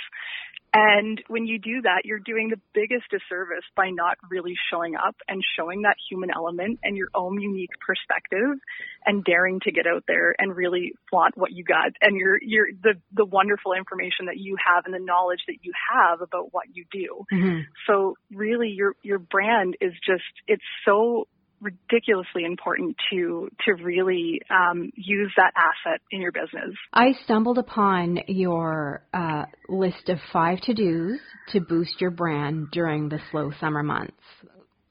And 0.73 1.21
when 1.27 1.47
you 1.47 1.59
do 1.59 1.81
that, 1.83 2.01
you're 2.03 2.19
doing 2.19 2.49
the 2.49 2.59
biggest 2.73 3.05
disservice 3.09 3.63
by 3.75 3.89
not 3.89 4.17
really 4.29 4.53
showing 4.71 4.95
up 4.95 5.15
and 5.27 5.41
showing 5.57 5.83
that 5.83 5.95
human 6.09 6.29
element 6.29 6.79
and 6.83 6.95
your 6.95 7.07
own 7.15 7.39
unique 7.41 7.71
perspective 7.85 8.59
and 9.05 9.23
daring 9.23 9.59
to 9.61 9.71
get 9.71 9.87
out 9.87 10.03
there 10.07 10.35
and 10.37 10.55
really 10.55 10.91
flaunt 11.09 11.37
what 11.37 11.51
you 11.51 11.63
got 11.63 11.93
and 12.01 12.17
your, 12.17 12.37
your, 12.41 12.67
the, 12.83 12.93
the 13.13 13.25
wonderful 13.25 13.73
information 13.73 14.25
that 14.25 14.37
you 14.37 14.57
have 14.63 14.85
and 14.85 14.93
the 14.93 15.03
knowledge 15.03 15.39
that 15.47 15.57
you 15.63 15.71
have 15.95 16.21
about 16.21 16.53
what 16.53 16.65
you 16.73 16.85
do. 16.91 17.23
Mm-hmm. 17.33 17.59
So 17.87 18.15
really 18.31 18.69
your, 18.69 18.93
your 19.03 19.19
brand 19.19 19.77
is 19.79 19.93
just, 20.05 20.23
it's 20.47 20.65
so 20.85 21.27
ridiculously 21.61 22.43
important 22.45 22.95
to 23.11 23.49
to 23.65 23.73
really 23.83 24.41
um, 24.49 24.91
use 24.95 25.31
that 25.37 25.53
asset 25.55 26.01
in 26.11 26.21
your 26.21 26.31
business. 26.31 26.75
I 26.93 27.13
stumbled 27.23 27.57
upon 27.57 28.19
your 28.27 29.03
uh, 29.13 29.45
list 29.67 30.09
of 30.09 30.19
five 30.31 30.61
to 30.61 30.73
dos 30.73 31.19
to 31.53 31.59
boost 31.59 31.99
your 31.99 32.11
brand 32.11 32.67
during 32.71 33.09
the 33.09 33.19
slow 33.31 33.51
summer 33.59 33.83
months. 33.83 34.13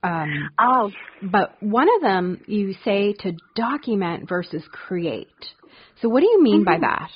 Um, 0.03 0.51
oh, 0.59 0.91
but 1.23 1.61
one 1.61 1.89
of 1.97 2.03
them 2.03 2.41
you 2.47 2.75
say 2.85 3.15
to 3.21 3.33
document 3.55 4.29
versus 4.29 4.63
create. 4.71 5.29
So 6.01 6.09
what 6.09 6.21
do 6.21 6.27
you 6.27 6.43
mean 6.43 6.65
mm-hmm. 6.65 6.83
by 6.83 6.87
that? 6.87 7.11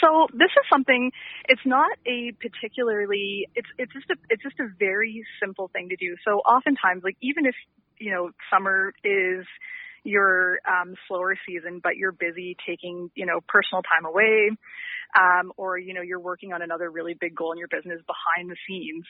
So 0.00 0.26
this 0.32 0.50
is 0.50 0.66
something. 0.70 1.12
It's 1.48 1.64
not 1.64 1.90
a 2.06 2.32
particularly. 2.40 3.46
It's 3.54 3.68
it's 3.78 3.92
just 3.92 4.10
a 4.10 4.16
it's 4.30 4.42
just 4.42 4.58
a 4.60 4.66
very 4.78 5.24
simple 5.40 5.70
thing 5.72 5.88
to 5.90 5.96
do. 5.96 6.16
So 6.24 6.38
oftentimes, 6.42 7.02
like 7.04 7.16
even 7.22 7.46
if 7.46 7.54
you 7.98 8.12
know, 8.12 8.30
summer 8.52 8.92
is 9.04 9.46
your 10.04 10.58
um, 10.68 10.94
slower 11.08 11.36
season, 11.46 11.80
but 11.82 11.96
you're 11.96 12.12
busy 12.12 12.56
taking, 12.66 13.10
you 13.14 13.26
know, 13.26 13.40
personal 13.48 13.82
time 13.82 14.04
away, 14.06 14.50
um, 15.18 15.52
or, 15.56 15.78
you 15.78 15.94
know, 15.94 16.02
you're 16.02 16.20
working 16.20 16.52
on 16.52 16.62
another 16.62 16.90
really 16.90 17.14
big 17.18 17.34
goal 17.34 17.52
in 17.52 17.58
your 17.58 17.68
business 17.68 18.00
behind 18.06 18.50
the 18.50 18.56
scenes. 18.68 19.04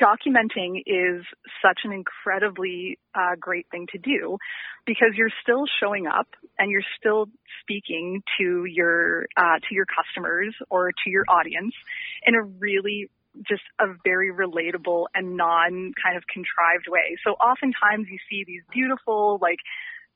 Documenting 0.00 0.82
is 0.86 1.24
such 1.62 1.80
an 1.84 1.92
incredibly 1.92 2.98
uh, 3.14 3.36
great 3.38 3.66
thing 3.70 3.86
to 3.92 3.98
do 3.98 4.38
because 4.86 5.10
you're 5.14 5.32
still 5.42 5.64
showing 5.80 6.06
up 6.06 6.28
and 6.58 6.70
you're 6.70 6.82
still 6.98 7.26
speaking 7.60 8.22
to 8.38 8.64
your 8.64 9.26
uh, 9.36 9.58
to 9.68 9.74
your 9.74 9.86
customers 9.86 10.54
or 10.70 10.90
to 11.04 11.10
your 11.10 11.24
audience 11.28 11.74
in 12.26 12.34
a 12.34 12.42
really 12.42 13.10
just 13.46 13.62
a 13.78 13.86
very 14.04 14.32
relatable 14.32 15.06
and 15.14 15.36
non 15.36 15.92
kind 16.02 16.16
of 16.16 16.24
contrived 16.26 16.86
way. 16.88 17.16
So 17.24 17.32
oftentimes 17.32 18.06
you 18.10 18.18
see 18.28 18.44
these 18.44 18.62
beautiful, 18.72 19.38
like, 19.40 19.58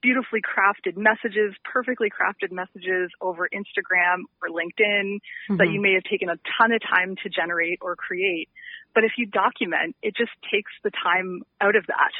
beautifully 0.05 0.45
crafted 0.45 1.01
messages, 1.01 1.57
perfectly 1.65 2.13
crafted 2.13 2.53
messages 2.53 3.09
over 3.25 3.49
Instagram 3.49 4.29
or 4.45 4.53
LinkedIn 4.53 5.17
mm-hmm. 5.17 5.57
that 5.57 5.73
you 5.73 5.81
may 5.81 5.95
have 5.95 6.05
taken 6.05 6.29
a 6.29 6.37
ton 6.61 6.73
of 6.73 6.81
time 6.85 7.17
to 7.25 7.31
generate 7.33 7.79
or 7.81 7.97
create. 7.97 8.51
But 8.95 9.05
if 9.05 9.13
you 9.17 9.27
document, 9.27 9.97
it 10.03 10.15
just 10.15 10.31
takes 10.53 10.71
the 10.85 10.93
time 10.93 11.41
out 11.61 11.75
of 11.75 11.87
that. 11.89 12.13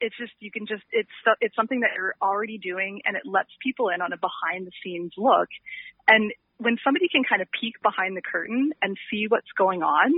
It's 0.00 0.16
just, 0.18 0.32
you 0.40 0.50
can 0.50 0.66
just, 0.66 0.82
it's, 0.90 1.08
it's 1.40 1.54
something 1.54 1.80
that 1.80 1.90
you're 1.94 2.14
already 2.20 2.58
doing 2.58 3.00
and 3.06 3.16
it 3.16 3.22
lets 3.24 3.50
people 3.62 3.88
in 3.94 4.02
on 4.02 4.12
a 4.12 4.18
behind 4.18 4.66
the 4.66 4.74
scenes 4.82 5.12
look. 5.16 5.48
And 6.08 6.32
when 6.58 6.76
somebody 6.82 7.06
can 7.08 7.22
kind 7.22 7.40
of 7.40 7.48
peek 7.54 7.80
behind 7.82 8.16
the 8.16 8.20
curtain 8.20 8.72
and 8.82 8.98
see 9.10 9.26
what's 9.28 9.50
going 9.56 9.82
on, 9.82 10.10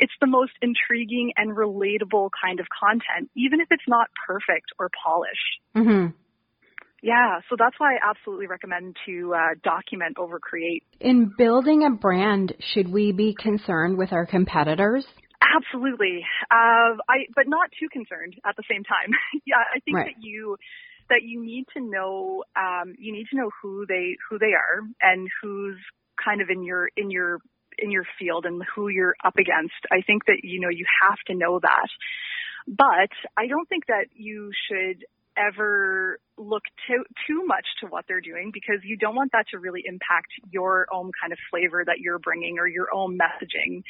it's 0.00 0.12
the 0.20 0.26
most 0.26 0.52
intriguing 0.60 1.32
and 1.36 1.56
relatable 1.56 2.30
kind 2.34 2.58
of 2.58 2.66
content, 2.68 3.30
even 3.36 3.60
if 3.60 3.68
it's 3.70 3.86
not 3.86 4.10
perfect 4.26 4.74
or 4.78 4.90
polished. 4.90 5.62
Mm-hmm. 5.76 6.10
Yeah, 7.04 7.40
so 7.50 7.56
that's 7.58 7.74
why 7.76 7.96
I 7.96 8.08
absolutely 8.08 8.46
recommend 8.46 8.96
to 9.04 9.34
uh, 9.34 9.38
document 9.62 10.16
over 10.16 10.40
create. 10.40 10.84
In 11.00 11.30
building 11.36 11.84
a 11.84 11.90
brand, 11.90 12.54
should 12.72 12.90
we 12.90 13.12
be 13.12 13.34
concerned 13.38 13.98
with 13.98 14.10
our 14.10 14.24
competitors? 14.24 15.04
Absolutely, 15.54 16.24
uh, 16.50 16.96
I 17.06 17.28
but 17.34 17.44
not 17.46 17.68
too 17.78 17.90
concerned 17.92 18.36
at 18.46 18.56
the 18.56 18.62
same 18.70 18.84
time. 18.84 19.10
yeah, 19.44 19.56
I 19.56 19.80
think 19.80 19.98
Right. 19.98 20.14
that 20.16 20.24
you 20.24 20.56
that 21.10 21.20
you 21.22 21.44
need 21.44 21.66
to 21.76 21.82
know 21.82 22.42
um, 22.56 22.94
you 22.98 23.12
need 23.12 23.26
to 23.32 23.36
know 23.36 23.50
who 23.60 23.84
they 23.86 24.16
who 24.30 24.38
they 24.38 24.54
are 24.56 24.80
and 25.02 25.28
who's 25.42 25.76
kind 26.24 26.40
of 26.40 26.48
in 26.48 26.62
your 26.62 26.88
in 26.96 27.10
your 27.10 27.38
in 27.76 27.90
your 27.90 28.04
field 28.18 28.46
and 28.46 28.62
who 28.74 28.88
you're 28.88 29.14
up 29.22 29.36
against. 29.36 29.74
I 29.92 30.00
think 30.06 30.24
that 30.24 30.38
you 30.42 30.58
know 30.58 30.70
you 30.70 30.86
have 31.02 31.18
to 31.26 31.34
know 31.34 31.60
that, 31.60 31.88
but 32.66 33.12
I 33.36 33.46
don't 33.46 33.68
think 33.68 33.88
that 33.88 34.06
you 34.14 34.52
should 34.68 35.04
ever 35.36 36.18
look 36.36 36.62
too 36.86 37.04
too 37.26 37.44
much 37.46 37.66
to 37.80 37.86
what 37.86 38.04
they're 38.08 38.20
doing 38.20 38.50
because 38.52 38.80
you 38.82 38.96
don't 38.96 39.14
want 39.14 39.32
that 39.32 39.46
to 39.50 39.58
really 39.58 39.82
impact 39.86 40.28
your 40.50 40.86
own 40.92 41.10
kind 41.20 41.32
of 41.32 41.38
flavor 41.50 41.84
that 41.84 41.98
you're 42.00 42.18
bringing 42.18 42.58
or 42.58 42.66
your 42.66 42.88
own 42.92 43.18
messaging. 43.18 43.82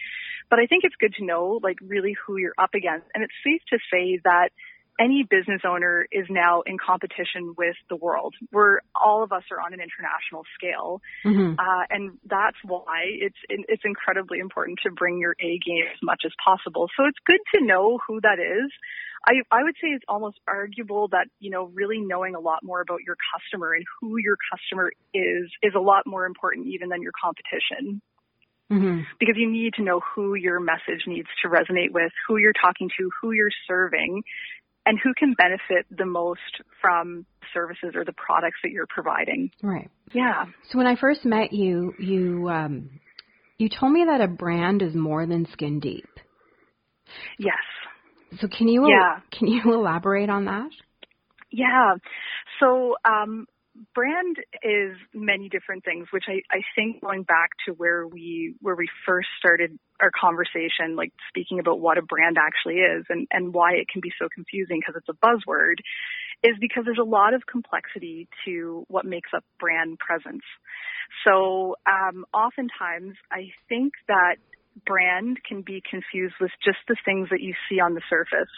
But 0.51 0.59
I 0.59 0.67
think 0.67 0.85
it's 0.85 0.97
good 1.01 1.15
to 1.19 1.25
know 1.25 1.61
like 1.63 1.77
really 1.81 2.15
who 2.27 2.37
you're 2.37 2.55
up 2.59 2.75
against 2.75 3.07
and 3.15 3.25
it's 3.25 3.35
safe 3.45 3.63
to 3.71 3.79
say 3.91 4.21
that 4.25 4.51
any 4.99 5.25
business 5.29 5.63
owner 5.67 6.07
is 6.13 6.27
now 6.31 6.63
in 6.63 6.77
competition 6.79 7.55
with 7.57 7.77
the 7.89 7.97
world. 7.97 8.35
We're 8.53 8.79
all 8.95 9.23
of 9.23 9.33
us 9.33 9.43
are 9.51 9.61
on 9.61 9.73
an 9.73 9.81
international 9.81 10.45
scale, 10.55 11.01
hmm 11.25 11.55
uh, 11.59 11.85
and 11.91 12.19
that's 12.29 12.57
why 12.65 13.05
it's 13.07 13.39
it's 13.49 13.83
incredibly 13.85 14.39
important 14.39 14.79
to 14.85 14.91
bring 14.91 15.19
your 15.19 15.35
A 15.41 15.59
game 15.65 15.85
as 15.93 15.99
much 16.03 16.23
as 16.25 16.33
possible. 16.45 16.89
So 16.97 17.07
it's 17.07 17.19
good 17.27 17.41
to 17.55 17.65
know 17.65 17.99
who 18.07 18.21
that 18.21 18.39
is. 18.39 18.71
I 19.27 19.35
I 19.51 19.63
would 19.63 19.75
say 19.81 19.89
it's 19.89 20.05
almost 20.09 20.39
arguable 20.47 21.09
that 21.09 21.27
you 21.41 21.51
know 21.51 21.65
really 21.75 22.01
knowing 22.01 22.35
a 22.35 22.41
lot 22.41 22.61
more 22.63 22.81
about 22.81 23.01
your 23.07 23.17
customer 23.35 23.73
and 23.73 23.85
who 24.01 24.19
your 24.19 24.37
customer 24.53 24.93
is 25.13 25.51
is 25.63 25.75
a 25.75 25.81
lot 25.81 26.07
more 26.07 26.27
important 26.27 26.67
even 26.69 26.89
than 26.89 27.03
your 27.03 27.13
competition 27.21 28.01
hmm 28.71 29.01
because 29.21 29.37
you 29.37 29.51
need 29.51 29.75
to 29.75 29.83
know 29.83 30.01
who 30.15 30.35
your 30.35 30.59
message 30.59 31.07
needs 31.07 31.29
to 31.43 31.49
resonate 31.49 31.93
with, 31.93 32.13
who 32.27 32.39
you're 32.39 32.55
talking 32.55 32.91
to, 32.99 33.11
who 33.21 33.33
you're 33.33 33.51
serving, 33.69 34.23
and 34.87 34.99
who 35.03 35.15
can 35.15 35.35
benefit 35.35 35.87
the 35.91 36.07
most 36.07 36.41
from 36.81 37.27
services 37.53 37.95
or 37.95 38.05
the 38.05 38.13
products 38.13 38.59
that 38.63 38.71
you're 38.71 38.87
providing. 38.89 39.51
Right. 39.63 39.91
Yeah. 40.13 40.45
So 40.71 40.79
when 40.79 40.87
I 40.87 40.97
first 40.97 41.25
met 41.25 41.53
you, 41.53 41.95
you 41.99 42.49
um, 42.49 43.01
you 43.59 43.69
told 43.69 43.93
me 43.93 44.05
that 44.07 44.21
a 44.21 44.29
brand 44.29 44.83
is 44.83 44.95
more 44.95 45.27
than 45.27 45.47
skin 45.53 45.81
deep. 45.81 46.09
Yes. 47.39 47.55
So 48.41 48.49
can 48.49 48.69
you 48.69 48.89
Yeah. 48.89 49.21
can 49.31 49.49
you 49.49 49.63
elaborate 49.73 50.31
on 50.31 50.47
that? 50.47 50.71
Yeah. 51.51 51.95
So, 52.61 52.97
um, 53.05 53.47
brand 53.95 54.37
is 54.63 54.97
many 55.13 55.49
different 55.49 55.85
things, 55.85 56.07
which 56.13 56.25
I, 56.29 56.41
I 56.51 56.61
think 56.75 57.01
going 57.01 57.25
back 57.25 57.51
to 57.67 57.73
where 57.73 58.07
we 58.07 58.55
where 58.61 58.77
we 58.77 58.89
first 59.07 59.29
started 59.39 59.79
our 60.01 60.11
conversation, 60.19 60.97
like 60.97 61.13
speaking 61.29 61.59
about 61.59 61.81
what 61.81 61.99
a 61.99 62.03
brand 62.03 62.37
actually 62.39 62.81
is 62.81 63.05
and, 63.09 63.27
and 63.31 63.53
why 63.53 63.73
it 63.75 63.89
can 63.89 64.01
be 64.01 64.13
so 64.19 64.29
confusing 64.33 64.81
because 64.81 64.95
it's 64.97 65.09
a 65.09 65.27
buzzword, 65.27 65.79
is 66.43 66.57
because 66.61 66.85
there's 66.85 66.99
a 67.01 67.09
lot 67.09 67.35
of 67.35 67.47
complexity 67.47 68.29
to 68.45 68.85
what 68.89 69.05
makes 69.05 69.31
up 69.35 69.45
brand 69.59 69.99
presence. 69.99 70.45
So 71.27 71.77
um, 71.87 72.25
oftentimes 72.33 73.15
I 73.31 73.51
think 73.69 73.93
that 74.09 74.37
brand 74.87 75.39
can 75.47 75.63
be 75.63 75.83
confused 75.89 76.35
with 76.41 76.51
just 76.65 76.79
the 76.89 76.97
things 77.05 77.29
that 77.31 77.41
you 77.41 77.55
see 77.69 77.81
on 77.81 77.95
the 77.95 78.03
surface. 78.11 78.51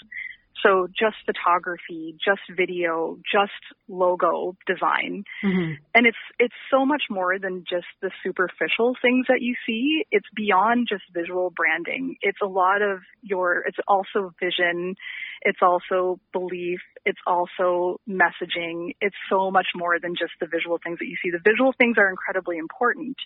So 0.62 0.88
just 0.88 1.16
photography, 1.26 2.16
just 2.24 2.40
video, 2.56 3.18
just 3.30 3.52
logo 3.88 4.56
design. 4.66 5.24
hmm 5.42 5.72
And 5.94 6.06
it's 6.06 6.24
it's 6.38 6.54
so 6.70 6.84
much 6.84 7.04
more 7.10 7.38
than 7.38 7.64
just 7.68 7.86
the 8.00 8.10
superficial 8.24 8.96
things 9.02 9.26
that 9.28 9.40
you 9.40 9.54
see. 9.66 10.04
It's 10.10 10.26
beyond 10.34 10.88
just 10.88 11.04
visual 11.12 11.50
branding. 11.50 12.16
It's 12.22 12.40
a 12.42 12.46
lot 12.46 12.82
of 12.82 13.00
your 13.22 13.64
it's 13.66 13.78
also 13.86 14.32
vision, 14.40 14.96
it's 15.42 15.60
also 15.62 16.18
belief, 16.32 16.80
it's 17.04 17.20
also 17.26 18.00
messaging. 18.08 18.94
It's 19.00 19.16
so 19.30 19.50
much 19.50 19.68
more 19.74 19.98
than 20.00 20.14
just 20.18 20.32
the 20.40 20.46
visual 20.46 20.78
things 20.82 20.98
that 20.98 21.06
you 21.06 21.16
see. 21.22 21.30
The 21.30 21.42
visual 21.44 21.72
things 21.76 21.96
are 21.98 22.08
incredibly 22.08 22.58
important, 22.58 23.16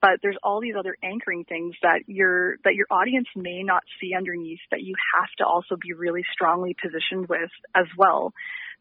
but 0.00 0.20
there's 0.22 0.36
all 0.42 0.60
these 0.60 0.74
other 0.78 0.96
anchoring 1.02 1.44
things 1.44 1.74
that 1.82 2.00
your 2.06 2.56
that 2.64 2.74
your 2.74 2.86
audience 2.90 3.28
may 3.36 3.62
not 3.62 3.82
see 4.00 4.12
underneath 4.16 4.60
that 4.70 4.82
you 4.82 4.94
have 5.14 5.28
to 5.38 5.46
also 5.46 5.76
be 5.80 5.92
really 5.92 6.24
strongly 6.32 6.74
positioned 6.80 7.28
with 7.28 7.50
as 7.74 7.86
well. 7.96 8.32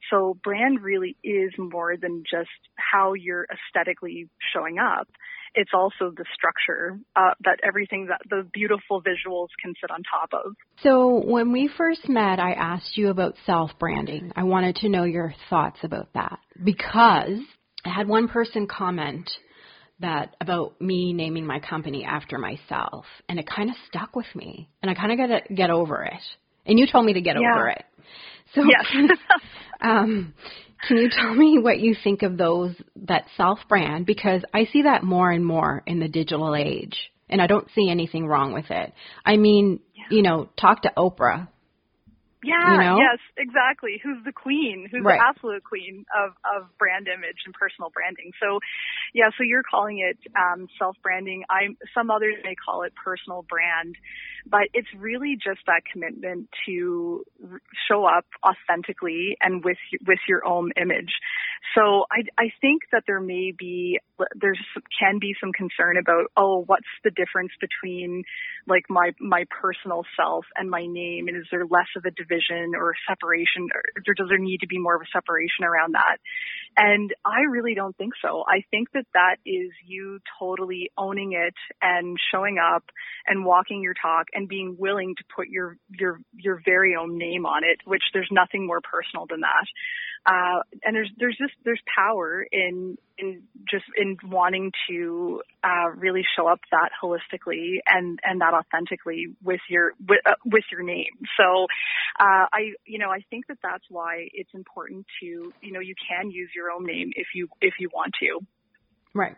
So 0.10 0.38
brand 0.44 0.82
really 0.82 1.18
is 1.24 1.52
more 1.58 1.98
than 1.98 2.24
just 2.30 2.50
how 2.76 3.14
you're 3.14 3.46
aesthetically 3.52 4.30
showing 4.54 4.78
up. 4.80 5.10
It's 5.56 5.72
also 5.74 6.12
the 6.16 6.26
structure 6.34 7.00
uh, 7.16 7.34
that 7.44 7.60
everything 7.64 8.08
that 8.08 8.22
the 8.30 8.48
beautiful 8.54 9.02
visuals 9.02 9.48
can 9.62 9.74
sit 9.82 9.90
on 9.92 10.04
top 10.04 10.30
of. 10.34 10.54
So 10.84 11.22
when 11.26 11.52
we 11.52 11.70
first 11.76 12.08
met, 12.08 12.40
I 12.40 12.54
asked 12.54 12.98
you 12.98 13.10
about 13.10 13.36
self 13.46 13.72
branding. 13.80 14.32
I 14.36 14.44
wanted 14.44 14.78
to 14.78 14.90
know 14.90 15.04
your 15.04 15.34
thoughts 15.50 15.80
about 15.84 16.14
that 16.14 16.40
because 16.64 17.40
I 17.84 17.90
had 17.90 18.08
one 18.08 18.28
person 18.28 18.68
comment 18.68 19.30
that 20.02 20.36
about 20.42 20.80
me 20.82 21.14
naming 21.14 21.46
my 21.46 21.60
company 21.60 22.06
after 22.06 22.38
myself, 22.38 23.06
and 23.28 23.40
it 23.40 23.48
kind 23.48 23.70
of 23.70 23.76
stuck 23.88 24.16
with 24.16 24.28
me, 24.36 24.70
and 24.82 24.90
I 24.90 24.94
kind 24.94 25.12
of 25.12 25.18
got 25.18 25.48
to 25.48 25.54
get 25.54 25.70
over 25.70 26.04
it. 26.04 26.22
And 26.66 26.80
you 26.80 26.88
told 26.92 27.06
me 27.06 27.14
to 27.14 27.22
get 27.22 27.36
Yeah. 27.40 27.52
over 27.52 27.68
it. 27.70 27.84
So 28.56 28.64
Yes. 28.64 28.86
um, 29.82 30.34
can 30.88 30.98
you 30.98 31.10
tell 31.10 31.34
me 31.36 31.60
what 31.60 31.80
you 31.80 31.96
think 32.04 32.24
of 32.24 32.38
those 32.38 32.74
that 33.08 33.26
self 33.36 33.60
brand? 33.68 34.06
Because 34.06 34.44
I 34.54 34.66
see 34.66 34.84
that 34.84 35.04
more 35.04 35.32
and 35.32 35.46
more 35.46 35.84
in 35.86 36.00
the 36.00 36.08
digital 36.08 36.56
age, 36.56 36.98
and 37.30 37.42
I 37.42 37.48
don't 37.48 37.68
see 37.76 37.90
anything 37.90 38.26
wrong 38.26 38.54
with 38.54 38.70
it. 38.72 38.94
I 39.26 39.38
mean, 39.38 39.80
you 40.10 40.22
know, 40.22 40.50
talk 40.60 40.84
to 40.84 40.92
Oprah. 40.98 41.48
Yeah, 42.42 42.56
You 42.72 42.78
know? 42.80 42.98
yes, 43.00 43.20
exactly. 43.38 44.00
Who's 44.02 44.24
the 44.24 44.32
queen? 44.32 44.88
Who's 44.90 45.04
Right. 45.04 45.20
the 45.20 45.26
absolute 45.28 45.64
queen 45.64 46.06
of, 46.16 46.32
of 46.56 46.70
brand 46.78 47.08
image 47.08 47.44
and 47.46 47.54
personal 47.54 47.90
branding? 47.92 48.32
So, 48.42 48.60
yeah, 49.14 49.28
so 49.38 49.44
you're 49.44 49.64
calling 49.64 50.00
it 50.00 50.18
um, 50.40 50.68
self 50.80 50.96
branding. 51.04 51.44
I 51.50 51.76
some 51.94 52.10
others 52.10 52.36
may 52.44 52.56
call 52.56 52.84
it 52.84 52.94
personal 52.96 53.44
brand, 53.50 53.96
but 54.48 54.72
it's 54.74 54.88
really 54.98 55.36
just 55.36 55.60
that 55.68 55.82
commitment 55.92 56.48
to 56.66 57.26
r- 57.44 57.62
show 57.90 58.06
up 58.06 58.26
authentically 58.40 59.36
and 59.42 59.64
with 59.64 59.78
with 60.08 60.20
your 60.28 60.46
own 60.48 60.72
image. 60.80 61.12
So 61.76 62.06
I 62.10 62.24
I 62.38 62.52
think 62.62 62.84
that 62.94 63.04
there 63.06 63.20
may 63.20 63.52
be 63.58 64.00
there's 64.40 64.60
can 65.00 65.20
be 65.20 65.36
some 65.40 65.52
concern 65.52 65.98
about 65.98 66.32
oh 66.38 66.64
what's 66.66 66.88
the 67.04 67.12
difference 67.12 67.52
between 67.60 68.24
like 68.68 68.84
my 68.90 69.12
my 69.20 69.44
personal 69.50 70.06
self 70.16 70.46
and 70.56 70.70
my 70.70 70.86
name 70.86 71.28
and 71.28 71.38
is 71.38 71.48
there 71.52 71.66
less 71.66 71.88
of 71.96 72.06
a 72.06 72.12
division 72.30 72.74
or 72.76 72.94
separation 73.08 73.68
or 73.74 74.14
does 74.16 74.28
there 74.30 74.38
need 74.38 74.60
to 74.60 74.68
be 74.68 74.78
more 74.78 74.96
of 74.96 75.02
a 75.02 75.10
separation 75.14 75.66
around 75.66 75.94
that? 75.94 76.18
And 76.78 77.14
i 77.26 77.42
really 77.50 77.74
don't 77.74 77.98
think 77.98 78.14
so. 78.22 78.44
I 78.48 78.64
think 78.72 78.90
that 78.94 79.06
that 79.14 79.38
is 79.46 79.72
you 79.86 80.20
totally 80.40 80.92
owning 80.98 81.34
it 81.34 81.56
and 81.82 82.18
showing 82.32 82.58
up 82.58 82.84
and 83.28 83.44
walking 83.44 83.82
your 83.82 83.96
talk 84.02 84.28
and 84.34 84.48
being 84.48 84.76
willing 84.78 85.16
to 85.18 85.24
put 85.36 85.48
your 85.48 85.78
your 85.90 86.20
your 86.34 86.62
very 86.66 86.96
own 86.96 87.18
name 87.18 87.46
on 87.46 87.64
it 87.64 87.80
which 87.86 88.04
there's 88.14 88.30
nothing 88.32 88.66
more 88.66 88.82
personal 88.82 89.26
than 89.30 89.42
that 89.42 89.66
uh, 90.26 90.60
and 90.84 90.96
there's 90.96 91.10
there's 91.18 91.38
just 91.38 91.54
there's 91.64 91.82
power 91.96 92.46
in 92.52 92.98
in 93.18 93.44
just 93.70 93.86
in 93.98 94.18
wanting 94.24 94.72
to 94.90 95.42
uh, 95.64 95.90
really 95.96 96.24
show 96.36 96.48
up 96.48 96.60
that 96.72 96.90
holistically 97.02 97.78
and 97.88 98.20
and 98.24 98.42
that 98.42 98.54
authentically 98.54 99.28
with 99.44 99.62
your 99.70 99.94
with, 100.08 100.20
uh, 100.26 100.34
with 100.46 100.64
your 100.72 100.84
name. 100.84 101.18
So 101.38 101.66
uh, 102.20 102.46
I 102.52 102.74
you 102.86 103.00
know 103.00 103.10
I 103.10 103.20
think 103.30 103.48
that 103.48 103.58
that's 103.64 103.86
why 103.90 104.28
it's 104.34 104.54
important 104.54 105.06
to 105.22 105.26
you 105.26 105.72
know 105.72 105.80
you 105.80 105.96
can 106.10 106.32
use 106.32 106.50
your 106.56 106.72
own 106.72 106.86
name 106.86 107.12
if 107.16 107.28
you 107.34 107.48
if 107.62 107.76
you 107.80 107.90
want 107.94 108.14
to. 108.22 108.40
Right. 109.14 109.36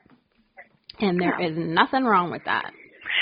And 1.00 1.20
there 1.20 1.39
Yeah. 1.39 1.48
is 1.50 1.58
nothing 1.58 2.04
wrong 2.04 2.32
with 2.32 2.44
that. 2.46 2.72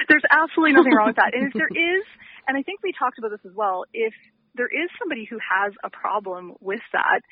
There's 0.08 0.24
absolutely 0.30 0.74
nothing 0.74 0.94
wrong 0.94 1.08
with 1.08 1.16
that. 1.18 1.34
And 1.34 1.48
if 1.48 1.54
there 1.54 1.68
is, 1.76 2.04
and 2.48 2.58
I 2.58 2.64
think 2.64 2.82
we 2.84 2.92
talked 2.98 3.20
about 3.20 3.32
this 3.32 3.46
as 3.46 3.54
well, 3.56 3.86
if 3.94 4.14
there 4.60 4.68
is 4.68 4.92
somebody 5.00 5.24
who 5.24 5.40
has 5.40 5.72
a 5.86 5.90
problem 5.90 6.60
with 6.60 6.84
that, 6.92 7.24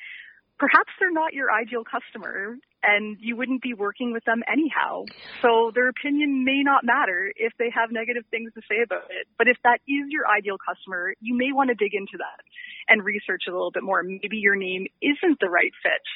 perhaps 0.58 0.88
they're 0.98 1.12
not 1.12 1.34
your 1.34 1.52
ideal 1.52 1.84
customer 1.84 2.56
and 2.82 3.18
you 3.20 3.36
wouldn't 3.36 3.60
be 3.60 3.74
working 3.74 4.14
with 4.16 4.24
them 4.24 4.40
anyhow. 4.50 5.04
So 5.42 5.70
their 5.74 5.88
opinion 5.88 6.44
may 6.48 6.62
not 6.64 6.88
matter 6.88 7.30
if 7.36 7.52
they 7.58 7.68
have 7.68 7.92
negative 7.92 8.24
things 8.30 8.50
to 8.54 8.62
say 8.64 8.80
about 8.82 9.12
it. 9.12 9.28
But 9.36 9.46
if 9.46 9.58
that 9.62 9.84
is 9.84 10.08
your 10.08 10.24
ideal 10.24 10.56
customer, 10.56 11.12
you 11.20 11.36
may 11.36 11.52
want 11.52 11.68
to 11.68 11.76
dig 11.76 11.92
into 11.92 12.16
that 12.16 12.40
and 12.88 13.04
research 13.04 13.44
a 13.46 13.52
little 13.52 13.70
bit 13.70 13.82
more. 13.82 14.02
Maybe 14.02 14.38
your 14.38 14.56
name 14.56 14.86
isn't 15.04 15.38
the 15.38 15.50
right 15.50 15.72
fit 15.82 16.06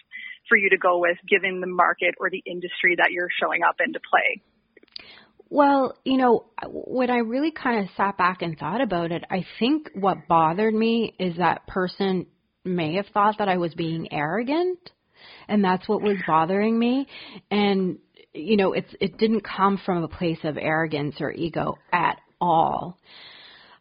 for 0.48 0.56
you 0.56 0.70
to 0.70 0.78
go 0.78 0.96
with 0.96 1.18
given 1.28 1.60
the 1.60 1.68
market 1.68 2.14
or 2.18 2.30
the 2.30 2.42
industry 2.46 2.96
that 2.96 3.12
you're 3.12 3.30
showing 3.36 3.62
up 3.62 3.76
in 3.84 3.92
to 3.92 4.00
play. 4.00 4.40
Well, 5.52 5.98
you 6.02 6.16
know, 6.16 6.46
when 6.66 7.10
I 7.10 7.18
really 7.18 7.50
kind 7.50 7.84
of 7.84 7.90
sat 7.94 8.16
back 8.16 8.40
and 8.40 8.58
thought 8.58 8.80
about 8.80 9.12
it, 9.12 9.22
I 9.30 9.44
think 9.58 9.90
what 9.94 10.26
bothered 10.26 10.72
me 10.72 11.14
is 11.18 11.36
that 11.36 11.66
person 11.66 12.26
may 12.64 12.94
have 12.94 13.04
thought 13.12 13.36
that 13.38 13.50
I 13.50 13.58
was 13.58 13.74
being 13.74 14.10
arrogant. 14.10 14.78
and 15.48 15.62
that's 15.62 15.86
what 15.88 16.02
was 16.02 16.16
bothering 16.26 16.78
me. 16.78 17.06
And 17.50 17.98
you 18.32 18.56
know, 18.56 18.72
it's 18.72 18.94
it 19.00 19.18
didn't 19.18 19.42
come 19.42 19.78
from 19.84 20.02
a 20.02 20.08
place 20.08 20.38
of 20.44 20.56
arrogance 20.56 21.16
or 21.20 21.30
ego 21.32 21.76
at 21.92 22.18
all. 22.40 22.98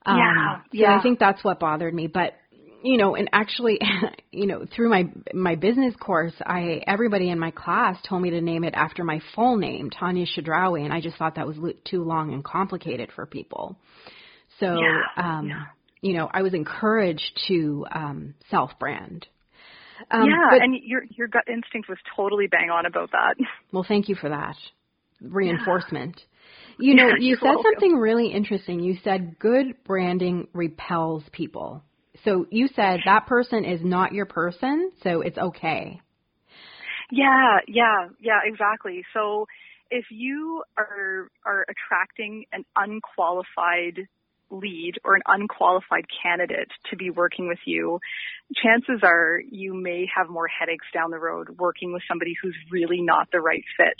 Um, 0.06 0.18
yeah, 0.18 0.62
yeah. 0.74 0.96
So 0.96 1.00
I 1.00 1.04
think 1.04 1.20
that's 1.20 1.44
what 1.44 1.60
bothered 1.60 1.94
me. 1.94 2.08
But 2.08 2.34
you 2.84 2.98
know, 2.98 3.16
and 3.16 3.30
actually, 3.32 3.80
you 4.32 4.48
know, 4.48 4.66
through 4.76 4.90
my 4.90 5.06
my 5.34 5.56
business 5.56 5.96
course, 5.96 6.34
I 6.46 6.82
everybody 6.88 7.30
in 7.30 7.40
my 7.40 7.52
class 7.52 7.98
told 8.08 8.22
me 8.22 8.32
to 8.32 8.42
name 8.42 8.64
it 8.64 8.74
after 8.76 9.04
my 9.04 9.22
full 9.36 9.58
name, 9.58 9.90
Tanya 9.90 10.26
Shadrawi, 10.26 10.84
and 10.84 10.94
I 10.94 11.02
just 11.02 11.18
thought 11.18 11.36
that 11.36 11.48
was 11.48 11.58
too 11.86 12.04
long 12.04 12.34
and 12.34 12.44
complicated 12.44 13.12
for 13.16 13.26
people. 13.26 13.78
So, 14.60 14.78
yeah, 14.80 15.02
um, 15.18 15.48
yeah. 15.48 15.64
you 16.02 16.14
know, 16.14 16.30
I 16.32 16.42
was 16.42 16.54
encouraged 16.54 17.40
to 17.48 17.86
um, 17.92 18.34
self 18.50 18.72
brand. 18.80 19.28
Um, 20.10 20.26
yeah, 20.26 20.48
but, 20.50 20.62
and 20.62 20.76
your 20.84 21.04
your 21.10 21.28
gut 21.28 21.44
instinct 21.48 21.88
was 21.88 21.98
totally 22.16 22.48
bang 22.48 22.70
on 22.70 22.86
about 22.86 23.12
that. 23.12 23.36
Well, 23.74 23.86
thank 23.88 24.10
you 24.10 24.16
for 24.16 24.30
that 24.30 24.58
reinforcement. 25.22 26.18
Yeah. 26.18 26.24
You 26.80 26.96
know, 26.96 27.10
you 27.18 27.36
said 27.36 27.46
welcome. 27.46 27.64
something 27.74 27.96
really 27.96 28.28
interesting. 28.28 28.82
You 28.82 28.98
said 29.04 29.38
good 29.40 29.84
branding 29.86 30.48
repels 30.54 31.24
people. 31.32 31.84
So 32.24 32.46
you 32.50 32.68
said 32.76 33.00
that 33.06 33.28
person 33.28 33.66
is 33.66 33.82
not 33.84 34.14
your 34.14 34.26
person, 34.26 34.92
so 35.04 35.22
it's 35.22 35.38
okay. 35.38 36.00
Yeah, 37.12 37.58
yeah, 37.68 38.10
yeah, 38.20 38.40
exactly. 38.46 39.04
So 39.14 39.48
if 39.90 40.06
you 40.10 40.64
are 40.78 41.30
are 41.46 41.66
attracting 41.68 42.46
an 42.54 42.64
unqualified 42.76 44.08
lead 44.52 44.94
or 45.04 45.16
an 45.16 45.22
unqualified 45.26 46.06
candidate 46.22 46.70
to 46.90 46.96
be 46.96 47.10
working 47.10 47.48
with 47.48 47.60
you, 47.66 48.00
chances 48.56 49.00
are 49.04 49.42
you 49.50 49.74
may 49.74 50.06
have 50.16 50.30
more 50.30 50.48
headaches 50.48 50.86
down 50.94 51.10
the 51.12 51.18
road 51.18 51.50
working 51.58 51.94
with 51.94 52.02
somebody 52.08 52.34
who's 52.42 52.56
really 52.70 53.02
not 53.02 53.30
the 53.32 53.40
right 53.40 53.64
fit. 53.78 53.96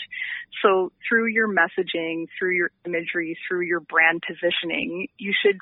So 0.62 0.92
through 1.08 1.28
your 1.28 1.48
messaging, 1.48 2.26
through 2.38 2.56
your 2.56 2.70
imagery, 2.84 3.36
through 3.48 3.62
your 3.62 3.80
brand 3.80 4.22
positioning, 4.26 5.08
you 5.18 5.32
should, 5.42 5.56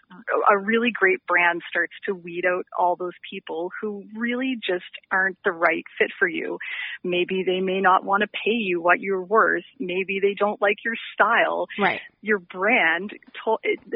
a 0.52 0.58
really 0.58 0.90
great 0.92 1.24
brand 1.26 1.62
starts 1.70 1.92
to 2.06 2.14
weed 2.14 2.44
out 2.44 2.66
all 2.76 2.96
those 2.96 3.14
people 3.30 3.70
who 3.80 4.04
really 4.16 4.56
just 4.66 4.90
aren't 5.12 5.38
the 5.44 5.52
right 5.52 5.84
fit 5.98 6.10
for 6.18 6.26
you. 6.26 6.58
Maybe 7.04 7.44
they 7.46 7.60
may 7.60 7.80
not 7.80 8.04
want 8.04 8.22
to 8.22 8.28
pay 8.28 8.56
you 8.56 8.82
what 8.82 9.00
you're 9.00 9.22
worth. 9.22 9.64
Maybe 9.78 10.18
they 10.20 10.34
don't 10.36 10.60
like 10.60 10.78
your 10.84 10.96
style. 11.14 11.66
Right. 11.78 12.00
Your 12.20 12.40
brand, 12.40 13.12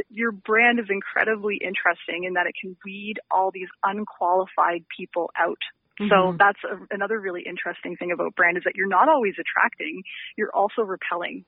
your 0.09 0.33
brand 0.33 0.79
is 0.85 0.91
incredibly 0.91 1.57
interesting 1.57 2.25
in 2.25 2.35
that 2.35 2.47
it 2.47 2.55
can 2.61 2.77
weed 2.85 3.15
all 3.31 3.51
these 3.53 3.69
unqualified 3.83 4.85
people 4.97 5.31
out. 5.39 5.59
Mm-hmm. 6.01 6.11
So 6.11 6.37
that's 6.39 6.59
a, 6.65 6.95
another 6.95 7.21
really 7.21 7.43
interesting 7.47 7.97
thing 7.97 8.13
about 8.13 8.35
brand 8.35 8.57
is 8.57 8.65
that 8.65 8.75
you're 8.77 8.89
not 8.89 9.09
always 9.09 9.35
attracting, 9.39 10.03
you're 10.37 10.55
also 10.55 10.83
repelling. 10.83 11.45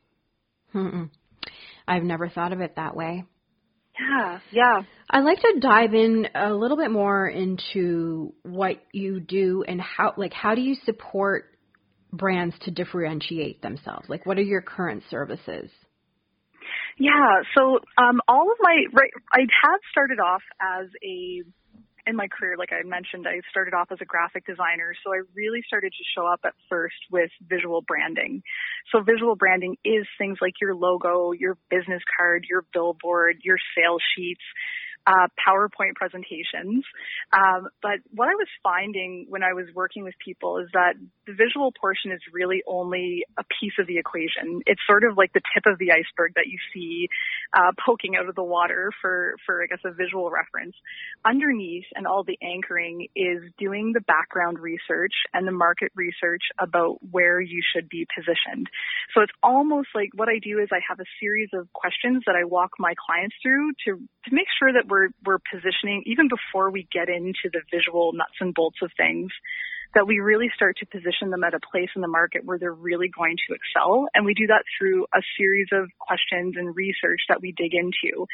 Mm-mm. 0.75 1.11
I've 1.87 2.03
never 2.03 2.29
thought 2.29 2.53
of 2.53 2.61
it 2.61 2.77
that 2.77 2.97
way. 2.97 3.25
Yeah, 3.99 4.41
yeah. 4.51 4.83
I'd 5.09 5.25
like 5.25 5.41
to 5.41 5.59
dive 5.61 5.95
in 5.95 6.29
a 6.35 6.53
little 6.53 6.77
bit 6.77 6.91
more 6.91 7.27
into 7.27 8.35
what 8.43 8.83
you 8.93 9.21
do 9.21 9.65
and 9.67 9.81
how 9.81 10.13
like 10.17 10.33
how 10.33 10.55
do 10.55 10.61
you 10.61 10.77
support 10.85 11.47
brands 12.13 12.55
to 12.63 12.71
differentiate 12.71 13.63
themselves? 13.63 14.09
Like 14.09 14.27
what 14.27 14.39
are 14.39 14.43
your 14.43 14.61
current 14.61 15.03
services? 15.11 15.71
Yeah, 16.99 17.43
so 17.57 17.81
um, 17.99 18.21
all 18.27 18.51
of 18.51 18.59
my 18.61 18.85
right, 18.93 19.11
I 19.33 19.41
have 19.41 19.81
started 19.93 20.19
off 20.19 20.43
as 20.61 20.89
a 21.05 21.43
in 22.07 22.15
my 22.15 22.29
career, 22.29 22.55
like 22.57 22.71
I 22.73 22.87
mentioned, 22.87 23.27
I 23.27 23.41
started 23.51 23.75
off 23.75 23.89
as 23.91 23.99
a 24.01 24.05
graphic 24.05 24.47
designer. 24.47 24.95
So 25.03 25.13
I 25.13 25.23
really 25.35 25.61
started 25.67 25.91
to 25.91 26.05
show 26.15 26.25
up 26.25 26.41
at 26.45 26.55
first 26.71 26.95
with 27.11 27.31
visual 27.43 27.83
branding. 27.83 28.43
So 28.93 29.03
visual 29.03 29.35
branding 29.35 29.77
is 29.85 30.07
things 30.17 30.39
like 30.41 30.55
your 30.61 30.75
logo, 30.75 31.33
your 31.33 31.59
business 31.69 32.03
card, 32.17 32.47
your 32.49 32.65
billboard, 32.73 33.39
your 33.43 33.59
sales 33.77 34.03
sheets, 34.15 34.45
uh, 35.07 35.29
PowerPoint 35.39 35.95
presentations. 35.95 36.85
Um, 37.33 37.69
but 37.81 38.03
what 38.15 38.29
I 38.29 38.35
was 38.35 38.49
finding 38.63 39.27
when 39.29 39.43
I 39.43 39.53
was 39.53 39.67
working 39.75 40.03
with 40.03 40.15
people 40.23 40.59
is 40.59 40.69
that 40.73 40.95
the 41.27 41.33
visual 41.33 41.73
portion 41.81 42.11
is 42.13 42.21
really 42.33 42.63
only 42.67 43.25
a 43.39 43.45
piece 43.61 43.75
of 43.79 43.87
the 43.87 43.99
equation. 43.99 44.63
It's 44.67 44.81
sort 44.87 45.05
of 45.05 45.17
like 45.17 45.33
the 45.33 45.43
tip 45.55 45.65
of 45.67 45.79
the 45.79 45.93
iceberg 45.93 46.35
that 46.35 46.47
you 46.47 46.59
see 46.75 47.09
uh, 47.57 47.73
poking 47.85 48.17
out 48.17 48.29
of 48.29 48.35
the 48.35 48.43
water 48.43 48.91
for, 49.01 49.37
for 49.47 49.63
I 49.63 49.67
guess 49.67 49.79
a 49.85 49.93
visual 49.93 50.31
reference. 50.31 50.75
Underneath 51.25 51.87
and 51.95 52.07
all 52.07 52.25
the 52.25 52.39
anchoring 52.43 53.09
is 53.15 53.43
doing 53.59 53.93
the 53.95 54.03
background 54.03 54.59
research 54.59 55.15
and 55.33 55.47
the 55.47 55.53
market 55.53 55.93
research 55.95 56.43
about 56.59 56.99
where 57.11 57.41
you 57.41 57.63
should 57.75 57.89
be 57.89 58.07
positioned. 58.15 58.67
So 59.15 59.23
it's 59.23 59.33
almost 59.43 59.89
like 59.95 60.11
what 60.15 60.29
I 60.29 60.39
do 60.43 60.59
is 60.59 60.69
I 60.73 60.81
have 60.89 61.01
a 61.01 61.09
series 61.21 61.51
of 61.55 61.73
questions 61.73 62.25
that 62.27 62.35
I 62.35 62.45
walk 62.45 62.73
my 62.79 62.95
clients 62.99 63.37
through 63.43 63.73
to 63.87 64.01
to 64.27 64.35
make 64.35 64.47
sure 64.59 64.73
that 64.73 64.89
we're 64.89 65.09
we're 65.25 65.39
positioning 65.39 66.03
even 66.07 66.29
before 66.29 66.71
we 66.71 66.89
get 66.93 67.09
into 67.09 67.49
the 67.53 67.61
visual 67.71 68.13
nuts 68.13 68.37
and 68.41 68.55
bolts 68.55 68.79
of 68.83 68.91
things 68.97 69.31
that 69.95 70.07
we 70.07 70.19
really 70.19 70.51
start 70.55 70.77
to 70.79 70.87
position 70.87 71.31
them 71.31 71.45
at 71.45 71.55
a 71.55 71.61
place 71.73 71.89
in 71.97 72.03
the 72.03 72.09
market 72.09 72.45
where 72.45 72.59
they're 72.59 72.73
really 72.73 73.09
going 73.09 73.37
to 73.49 73.55
excel. 73.55 74.07
And 74.15 74.27
we 74.27 74.35
do 74.35 74.49
that 74.49 74.65
through 74.77 75.07
a 75.15 75.23
series 75.39 75.69
of 75.73 75.89
questions 75.99 76.55
and 76.59 76.77
research 76.77 77.21
that 77.29 77.41
we 77.41 77.53
dig 77.57 77.73
into 77.73 78.27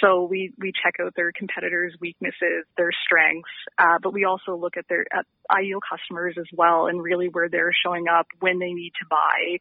so 0.00 0.24
we 0.24 0.52
we 0.58 0.72
check 0.72 0.94
out 1.04 1.12
their 1.16 1.32
competitors 1.32 1.94
weaknesses 2.00 2.64
their 2.76 2.90
strengths 3.04 3.50
uh, 3.78 3.98
but 4.02 4.12
we 4.12 4.24
also 4.24 4.56
look 4.56 4.76
at 4.76 4.84
their 4.88 5.04
at 5.12 5.24
ideal 5.50 5.78
customers 5.80 6.34
as 6.38 6.46
well 6.52 6.86
and 6.86 7.02
really 7.02 7.28
where 7.28 7.48
they're 7.48 7.72
showing 7.84 8.06
up 8.08 8.26
when 8.40 8.58
they 8.58 8.72
need 8.72 8.92
to 8.98 9.06
buy 9.08 9.56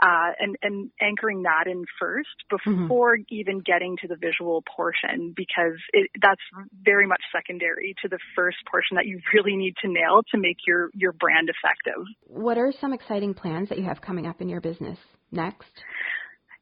uh, 0.00 0.30
and, 0.38 0.56
and 0.62 0.90
anchoring 1.00 1.42
that 1.42 1.66
in 1.66 1.84
first 1.98 2.28
Mm-hmm. 2.50 2.82
before 2.82 3.16
mm-hmm. 3.16 3.34
even 3.34 3.60
getting 3.60 3.96
to 4.00 4.08
the 4.08 4.16
visual 4.16 4.62
portion 4.76 5.32
because 5.36 5.78
it, 5.92 6.10
that's 6.20 6.40
very 6.82 7.06
much 7.06 7.20
secondary 7.34 7.94
to 8.02 8.08
the 8.08 8.18
first 8.34 8.56
portion 8.70 8.96
that 8.96 9.06
you 9.06 9.20
really 9.34 9.56
need 9.56 9.74
to 9.82 9.88
nail 9.88 10.22
to 10.32 10.38
make 10.38 10.58
your, 10.66 10.90
your 10.94 11.12
brand 11.12 11.48
effective. 11.48 12.02
What 12.26 12.58
are 12.58 12.72
some 12.80 12.92
exciting 12.92 13.34
plans 13.34 13.68
that 13.68 13.78
you 13.78 13.84
have 13.84 14.00
coming 14.00 14.26
up 14.26 14.40
in 14.40 14.48
your 14.48 14.60
business 14.60 14.98
next? 15.30 15.70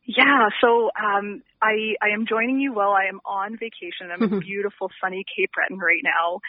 Yeah, 0.07 0.49
so 0.61 0.91
um, 0.95 1.43
I 1.61 1.95
I 2.01 2.15
am 2.15 2.27
joining 2.29 2.61
you 2.61 2.73
while 2.73 2.93
I 2.93 3.09
am 3.09 3.21
on 3.25 3.59
vacation. 3.59 4.11
I'm 4.13 4.23
in 4.23 4.41
beautiful 4.41 4.89
sunny 5.01 5.25
Cape 5.37 5.51
Breton 5.53 5.79
right 5.79 6.03
now, 6.05 6.41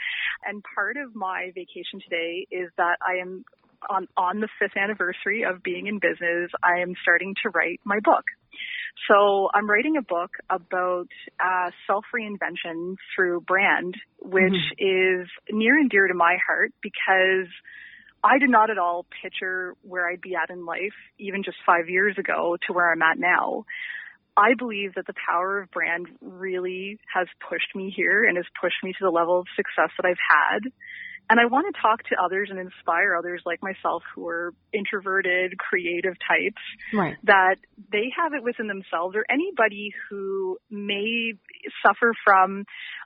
and 0.46 0.64
part 0.76 0.98
of 0.98 1.16
my 1.16 1.52
vacation 1.56 2.00
today 2.04 2.46
is 2.52 2.70
that 2.78 2.98
I 3.02 3.20
am 3.20 3.44
on, 3.90 4.08
on 4.18 4.40
the 4.40 4.48
fifth 4.60 4.78
anniversary 4.78 5.44
of 5.44 5.64
being 5.64 5.88
in 5.88 6.00
business, 6.00 6.52
I 6.64 6.82
am 6.82 6.94
starting 7.02 7.36
to 7.44 7.50
write 7.50 7.80
my 7.84 8.00
book. 8.00 8.24
So 9.08 9.50
I'm 9.54 9.70
writing 9.70 9.96
a 9.98 10.02
book 10.02 10.32
about 10.50 11.08
uh, 11.40 11.72
self 11.86 12.06
reinvention 12.14 12.96
through 13.16 13.42
brand, 13.42 13.96
which 14.20 14.54
mm-hmm. 14.54 15.22
is 15.24 15.28
near 15.52 15.78
and 15.78 15.90
dear 15.90 16.08
to 16.08 16.14
my 16.14 16.38
heart 16.46 16.74
because 16.82 17.48
I 18.28 18.40
did 18.40 18.50
not 18.50 18.70
at 18.70 18.78
all 18.78 19.06
picture 19.22 19.76
where 19.82 20.10
I'd 20.10 20.22
be 20.22 20.36
at 20.36 20.50
in 20.50 20.66
life, 20.66 20.98
even 21.18 21.44
just 21.44 21.58
five 21.66 21.88
years 21.88 22.18
ago, 22.18 22.58
to 22.68 22.74
where 22.74 22.92
I'm 22.92 23.02
at 23.02 23.18
now. 23.18 23.66
I 24.36 24.54
believe 24.54 24.96
that 24.96 25.08
the 25.08 25.16
power 25.26 25.62
of 25.62 25.72
brand 25.72 26.08
really 26.22 27.00
has 27.14 27.28
pushed 27.50 27.74
me 27.74 27.92
here 27.96 28.26
and 28.26 28.38
has 28.38 28.46
pushed 28.62 28.84
me 28.84 28.92
to 28.92 29.00
the 29.02 29.10
level 29.10 29.40
of 29.40 29.48
success 29.56 29.90
that 29.98 30.06
I've 30.06 30.22
had. 30.22 30.72
And 31.30 31.40
I 31.40 31.46
want 31.46 31.74
to 31.74 31.82
talk 31.82 32.04
to 32.04 32.16
others 32.24 32.50
and 32.50 32.60
inspire 32.60 33.16
others 33.16 33.42
like 33.46 33.62
myself 33.62 34.04
who 34.16 34.28
are 34.28 34.54
introverted, 34.72 35.58
creative 35.58 36.14
types 36.26 36.62
right. 36.94 37.16
that 37.24 37.58
they 37.92 38.12
have 38.16 38.34
it 38.34 38.44
within 38.44 38.68
themselves 38.68 39.16
or 39.16 39.26
anybody 39.30 39.92
who 40.10 40.58
may 40.70 41.34
suffer 41.86 42.14
from 42.24 42.64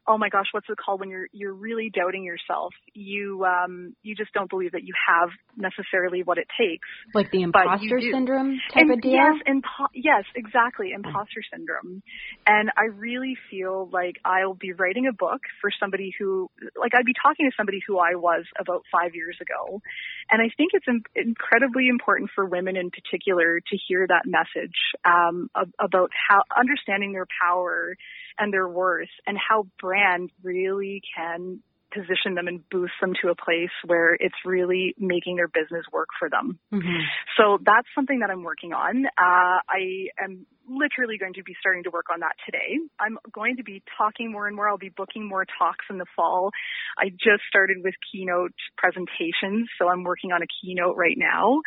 oh 0.08 0.18
my 0.18 0.30
gosh, 0.30 0.48
what's 0.52 0.68
it 0.70 0.78
called 0.78 1.00
when 1.00 1.10
you're 1.10 1.28
you're 1.32 1.54
really 1.54 1.92
doubting 1.94 2.24
yourself? 2.24 2.74
You 2.94 3.46
um 3.46 3.96
you 4.02 4.16
just 4.16 4.34
don't 4.34 4.50
believe 4.50 4.72
that 4.72 4.84
you 4.84 4.94
have 5.08 5.30
necessarily 5.56 6.24
what 6.24 6.38
it 6.38 6.48
takes. 6.60 6.88
Like 7.14 7.32
the 7.32 7.42
imposter 7.42 8.02
syndrome 8.02 8.60
type 8.74 8.84
and 8.84 8.92
of 8.92 9.02
deal. 9.02 9.12
Yes, 9.14 9.36
impo- 9.48 9.94
yes, 9.94 10.24
exactly, 10.36 10.92
imposter 10.94 11.42
syndrome. 11.52 12.02
And 12.48 12.72
I 12.78 12.86
really 12.86 13.36
feel 13.50 13.90
like 13.92 14.16
I'll 14.26 14.56
be 14.56 14.74
writing 14.74 15.08
a 15.08 15.14
book 15.14 15.42
for 15.62 15.70
somebody 15.80 16.14
who 16.18 16.50
like 16.80 16.94
I'd 16.96 17.06
be 17.06 17.16
talking 17.22 17.50
to 17.50 17.56
somebody 17.56 17.80
who 17.86 18.00
I 18.00 18.16
was 18.16 18.46
about 18.60 18.84
5 18.92 19.14
years 19.14 19.38
ago. 19.42 19.82
And 20.30 20.42
I 20.42 20.50
think 20.58 20.72
it's 20.74 20.88
in- 20.88 21.04
incredibly 21.16 21.88
important 21.88 22.32
for 22.34 22.46
women 22.46 22.76
in 22.76 22.90
particular 22.90 23.60
to 23.60 23.78
hear 23.88 24.08
that 24.08 24.26
message 24.26 24.78
um 25.06 25.50
about 25.80 26.10
how 26.30 26.42
understanding 26.58 27.14
their 27.14 27.28
power 27.42 27.96
and 28.38 28.54
their 28.54 28.68
worth 28.68 29.10
and 29.26 29.38
how 29.38 29.68
brand 29.80 30.32
really 30.44 31.02
can 31.16 31.62
position 31.94 32.36
them 32.36 32.48
and 32.48 32.68
boost 32.70 32.94
them 33.02 33.14
to 33.22 33.30
a 33.30 33.36
place 33.36 33.72
where 33.86 34.14
it's 34.14 34.36
really 34.46 34.96
making 34.98 35.36
their 35.36 35.48
business 35.48 35.86
work 35.92 36.08
for 36.18 36.30
them. 36.30 36.58
Mm-hmm. 36.74 37.02
So 37.38 37.60
that's 37.64 37.88
something 37.94 38.20
that 38.20 38.30
I'm 38.30 38.44
working 38.44 38.74
on. 38.74 39.06
Uh, 39.06 39.60
I 39.68 40.08
am 40.24 40.46
literally 40.70 41.18
going 41.18 41.34
to 41.34 41.44
be 41.44 41.56
starting 41.60 41.84
to 41.84 41.90
work 41.90 42.06
on 42.14 42.20
that 42.22 42.36
today. 42.46 42.80
I'm 43.00 43.18
going 43.32 43.58
to 43.58 43.64
be 43.64 43.84
talking 43.98 44.32
more 44.32 44.48
and 44.48 44.56
more. 44.56 44.70
I'll 44.70 44.78
be 44.78 44.90
booking 44.90 45.28
more 45.28 45.46
talks 45.58 45.86
in 45.90 45.98
the 45.98 46.06
fall. 46.16 46.52
I 46.98 47.10
just 47.10 47.44
started 47.48 47.78
with 47.84 47.96
keynote 48.12 48.54
presentations, 48.78 49.70
so 49.80 49.90
I'm 49.90 50.04
working 50.04 50.32
on 50.32 50.42
a 50.42 50.50
keynote 50.62 50.96
right 50.98 51.18
now. 51.18 51.62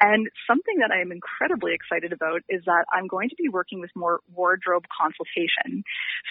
And 0.00 0.28
something 0.46 0.78
that 0.80 0.90
I 0.90 1.00
am 1.00 1.12
incredibly 1.12 1.72
excited 1.72 2.12
about 2.12 2.42
is 2.48 2.62
that 2.66 2.84
I'm 2.92 3.06
going 3.06 3.28
to 3.28 3.36
be 3.38 3.48
working 3.48 3.80
with 3.80 3.90
more 3.94 4.20
wardrobe 4.34 4.84
consultation. 4.90 5.84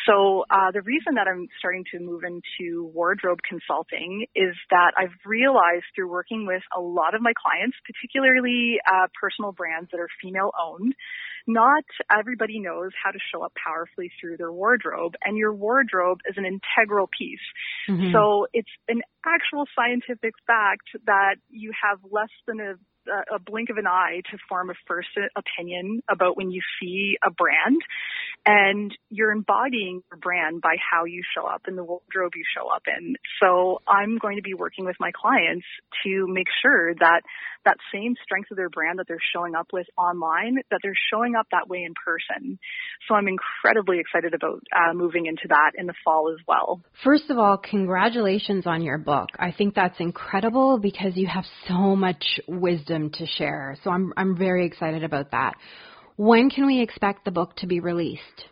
So 0.06 0.44
uh, 0.52 0.72
the 0.74 0.82
reason 0.82 1.16
that 1.16 1.28
I'm 1.28 1.48
starting 1.60 1.86
to 1.96 2.00
move 2.00 2.24
into 2.24 2.92
wardrobe 2.94 3.40
consulting 3.48 4.26
is 4.36 4.56
that 4.70 4.92
I've 4.98 5.16
realized 5.26 5.86
through 5.96 6.12
working 6.12 6.46
with 6.46 6.64
a 6.76 6.82
lot 6.82 7.16
of 7.16 7.22
my 7.22 7.32
clients, 7.40 7.78
particularly 7.88 8.80
uh, 8.84 9.08
personal 9.16 9.54
brands 9.54 9.90
that 9.92 10.00
are 10.00 10.12
female 10.22 10.52
owned, 10.60 10.94
not 11.48 11.84
everybody 12.12 12.60
knows 12.60 12.92
how 13.04 13.12
to 13.12 13.20
show 13.34 13.44
up 13.44 13.54
powerfully 13.56 14.12
through 14.20 14.38
their 14.38 14.52
wardrobe 14.52 15.14
and 15.24 15.38
your 15.38 15.54
wardrobe 15.54 16.20
is 16.30 16.36
an 16.38 16.46
integral 16.46 17.08
piece. 17.08 17.44
Mm-hmm. 17.90 18.14
So 18.14 18.48
it's 18.54 18.70
an 18.88 19.02
actual 19.26 19.66
scientific 19.76 20.34
fact 20.48 20.88
that 21.06 21.36
you 21.50 21.72
have 21.84 22.00
less 22.10 22.32
than 22.48 22.60
a 22.60 22.76
a 23.08 23.40
blink 23.40 23.70
of 23.70 23.78
an 23.78 23.88
eye 23.88 24.22
to 24.32 24.38
form 24.50 24.70
a 24.70 24.74
first 24.88 25.10
opinion 25.36 26.02
about 26.10 26.38
when 26.38 26.52
you 26.52 26.62
see 26.80 27.18
a 27.26 27.32
brand 27.32 27.82
and 28.46 28.96
you're 29.10 29.32
embodying 29.32 30.02
your 30.12 30.20
brand 30.20 30.62
by 30.62 30.76
how 30.80 31.06
you 31.06 31.22
show 31.36 31.46
up 31.46 31.64
and 31.68 31.78
the 31.78 31.84
wardrobe 31.84 32.34
you 32.36 32.44
show 32.56 32.68
up 32.74 32.84
in. 32.88 33.16
So 33.42 33.82
I'm 33.88 34.18
going 34.18 34.38
to 34.38 34.42
be 34.42 34.54
working 34.54 34.86
with 34.86 34.98
my 35.00 35.12
clients 35.12 35.66
to 36.04 36.26
make 36.28 36.48
sure 36.62 36.94
that 36.96 37.22
that 37.66 37.78
same 37.94 38.16
strength 38.24 38.52
of 38.52 38.58
their 38.58 38.70
brand 38.70 39.00
that 39.00 39.08
they're 39.08 39.18
showing 39.34 39.56
up 39.56 39.68
with 39.72 39.88
online, 39.98 40.58
that 40.70 40.80
they're 40.84 40.98
showing 41.12 41.36
up 41.36 41.48
that 41.52 41.70
way 41.70 41.84
in 41.84 41.94
person. 41.94 42.60
So 43.08 43.16
I'm 43.16 43.28
incredibly 43.28 44.00
excited 44.00 44.34
about 44.34 44.62
uh, 44.76 44.94
moving 44.94 45.26
into 45.26 45.48
that 45.50 45.72
in 45.78 45.88
the 45.88 45.94
fall 46.04 46.34
as 46.34 46.44
well. 46.46 46.82
First 47.04 47.30
of 47.30 47.38
all, 47.38 47.58
congratulations 47.58 48.68
on 48.68 48.82
your 48.82 48.98
book. 48.98 49.30
I 49.40 49.52
think 49.52 49.76
that's 49.76 50.00
incredible 50.00 50.80
because 50.80 51.16
you 51.16 51.28
have 51.28 51.46
so 51.68 51.96
much 51.96 52.42
wisdom 52.48 52.93
to 52.94 53.26
share. 53.26 53.78
So 53.84 53.90
I'm 53.90 54.14
I'm 54.18 54.38
very 54.38 54.66
excited 54.66 55.04
about 55.04 55.32
that. 55.32 55.56
When 56.16 56.50
can 56.50 56.68
we 56.68 56.82
expect 56.82 57.26
the 57.26 57.32
book 57.32 57.56
to 57.58 57.68
be 57.68 57.80
released? 57.80 58.46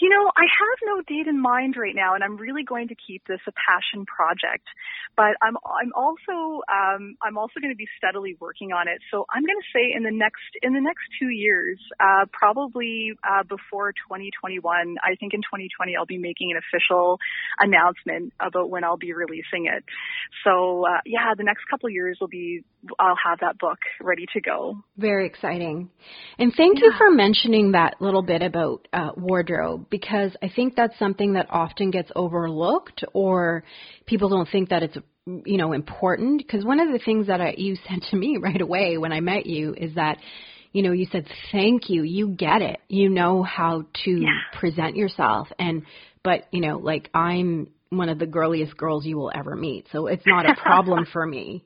You 0.00 0.08
know, 0.08 0.32
I 0.34 0.48
have 0.48 0.78
no 0.82 1.02
date 1.02 1.28
in 1.28 1.40
mind 1.40 1.76
right 1.76 1.94
now, 1.94 2.14
and 2.14 2.24
I'm 2.24 2.38
really 2.38 2.64
going 2.64 2.88
to 2.88 2.94
keep 2.94 3.22
this 3.28 3.40
a 3.46 3.52
passion 3.52 4.06
project. 4.06 4.64
But 5.14 5.36
I'm 5.42 5.56
I'm 5.60 5.92
also 5.94 6.64
um, 6.72 7.16
I'm 7.20 7.36
also 7.36 7.60
going 7.60 7.72
to 7.72 7.76
be 7.76 7.88
steadily 7.98 8.34
working 8.40 8.72
on 8.72 8.88
it. 8.88 9.00
So 9.10 9.26
I'm 9.28 9.44
going 9.44 9.60
to 9.60 9.70
say 9.76 9.92
in 9.94 10.02
the 10.02 10.10
next 10.10 10.48
in 10.62 10.72
the 10.72 10.80
next 10.80 11.04
two 11.20 11.28
years, 11.28 11.78
uh, 12.00 12.24
probably 12.32 13.12
uh, 13.22 13.42
before 13.42 13.92
2021. 13.92 14.96
I 15.04 15.16
think 15.20 15.34
in 15.34 15.40
2020 15.44 15.96
I'll 15.96 16.06
be 16.06 16.16
making 16.16 16.50
an 16.52 16.56
official 16.56 17.18
announcement 17.58 18.32
about 18.40 18.70
when 18.70 18.84
I'll 18.84 18.96
be 18.96 19.12
releasing 19.12 19.66
it. 19.68 19.84
So 20.44 20.86
uh, 20.86 21.04
yeah, 21.04 21.36
the 21.36 21.44
next 21.44 21.68
couple 21.68 21.88
of 21.88 21.92
years 21.92 22.16
will 22.20 22.32
be 22.32 22.64
I'll 22.98 23.16
have 23.24 23.40
that 23.40 23.58
book 23.58 23.78
ready 24.00 24.26
to 24.34 24.40
go. 24.40 24.76
Very 24.96 25.26
exciting, 25.26 25.90
and 26.38 26.52
thank 26.56 26.78
yeah. 26.78 26.86
you 26.86 26.92
for 26.96 27.10
mentioning 27.10 27.72
that 27.72 28.00
little 28.00 28.22
bit 28.22 28.42
about 28.42 28.88
uh, 28.92 29.10
wardrobe 29.16 29.86
because 29.90 30.36
I 30.42 30.50
think 30.54 30.76
that's 30.76 30.98
something 30.98 31.34
that 31.34 31.46
often 31.50 31.90
gets 31.90 32.10
overlooked 32.16 33.04
or 33.12 33.64
people 34.06 34.28
don't 34.28 34.48
think 34.48 34.70
that 34.70 34.82
it's 34.82 34.96
you 35.26 35.58
know 35.58 35.72
important 35.72 36.38
because 36.38 36.64
one 36.64 36.80
of 36.80 36.90
the 36.92 36.98
things 36.98 37.26
that 37.26 37.40
I, 37.40 37.54
you 37.56 37.76
said 37.88 38.02
to 38.10 38.16
me 38.16 38.38
right 38.40 38.60
away 38.60 38.98
when 38.98 39.12
I 39.12 39.20
met 39.20 39.46
you 39.46 39.74
is 39.74 39.94
that 39.94 40.18
you 40.72 40.82
know 40.82 40.92
you 40.92 41.06
said 41.10 41.26
thank 41.52 41.90
you 41.90 42.02
you 42.02 42.28
get 42.28 42.62
it 42.62 42.80
you 42.88 43.08
know 43.08 43.42
how 43.42 43.84
to 44.04 44.10
yeah. 44.10 44.58
present 44.58 44.96
yourself 44.96 45.48
and 45.58 45.82
but 46.22 46.46
you 46.52 46.60
know 46.60 46.78
like 46.78 47.10
I'm 47.14 47.68
one 47.90 48.08
of 48.08 48.18
the 48.18 48.26
girliest 48.26 48.76
girls 48.76 49.04
you 49.04 49.16
will 49.16 49.32
ever 49.34 49.56
meet 49.56 49.86
so 49.92 50.06
it's 50.06 50.26
not 50.26 50.48
a 50.48 50.54
problem 50.54 51.06
for 51.12 51.26
me 51.26 51.64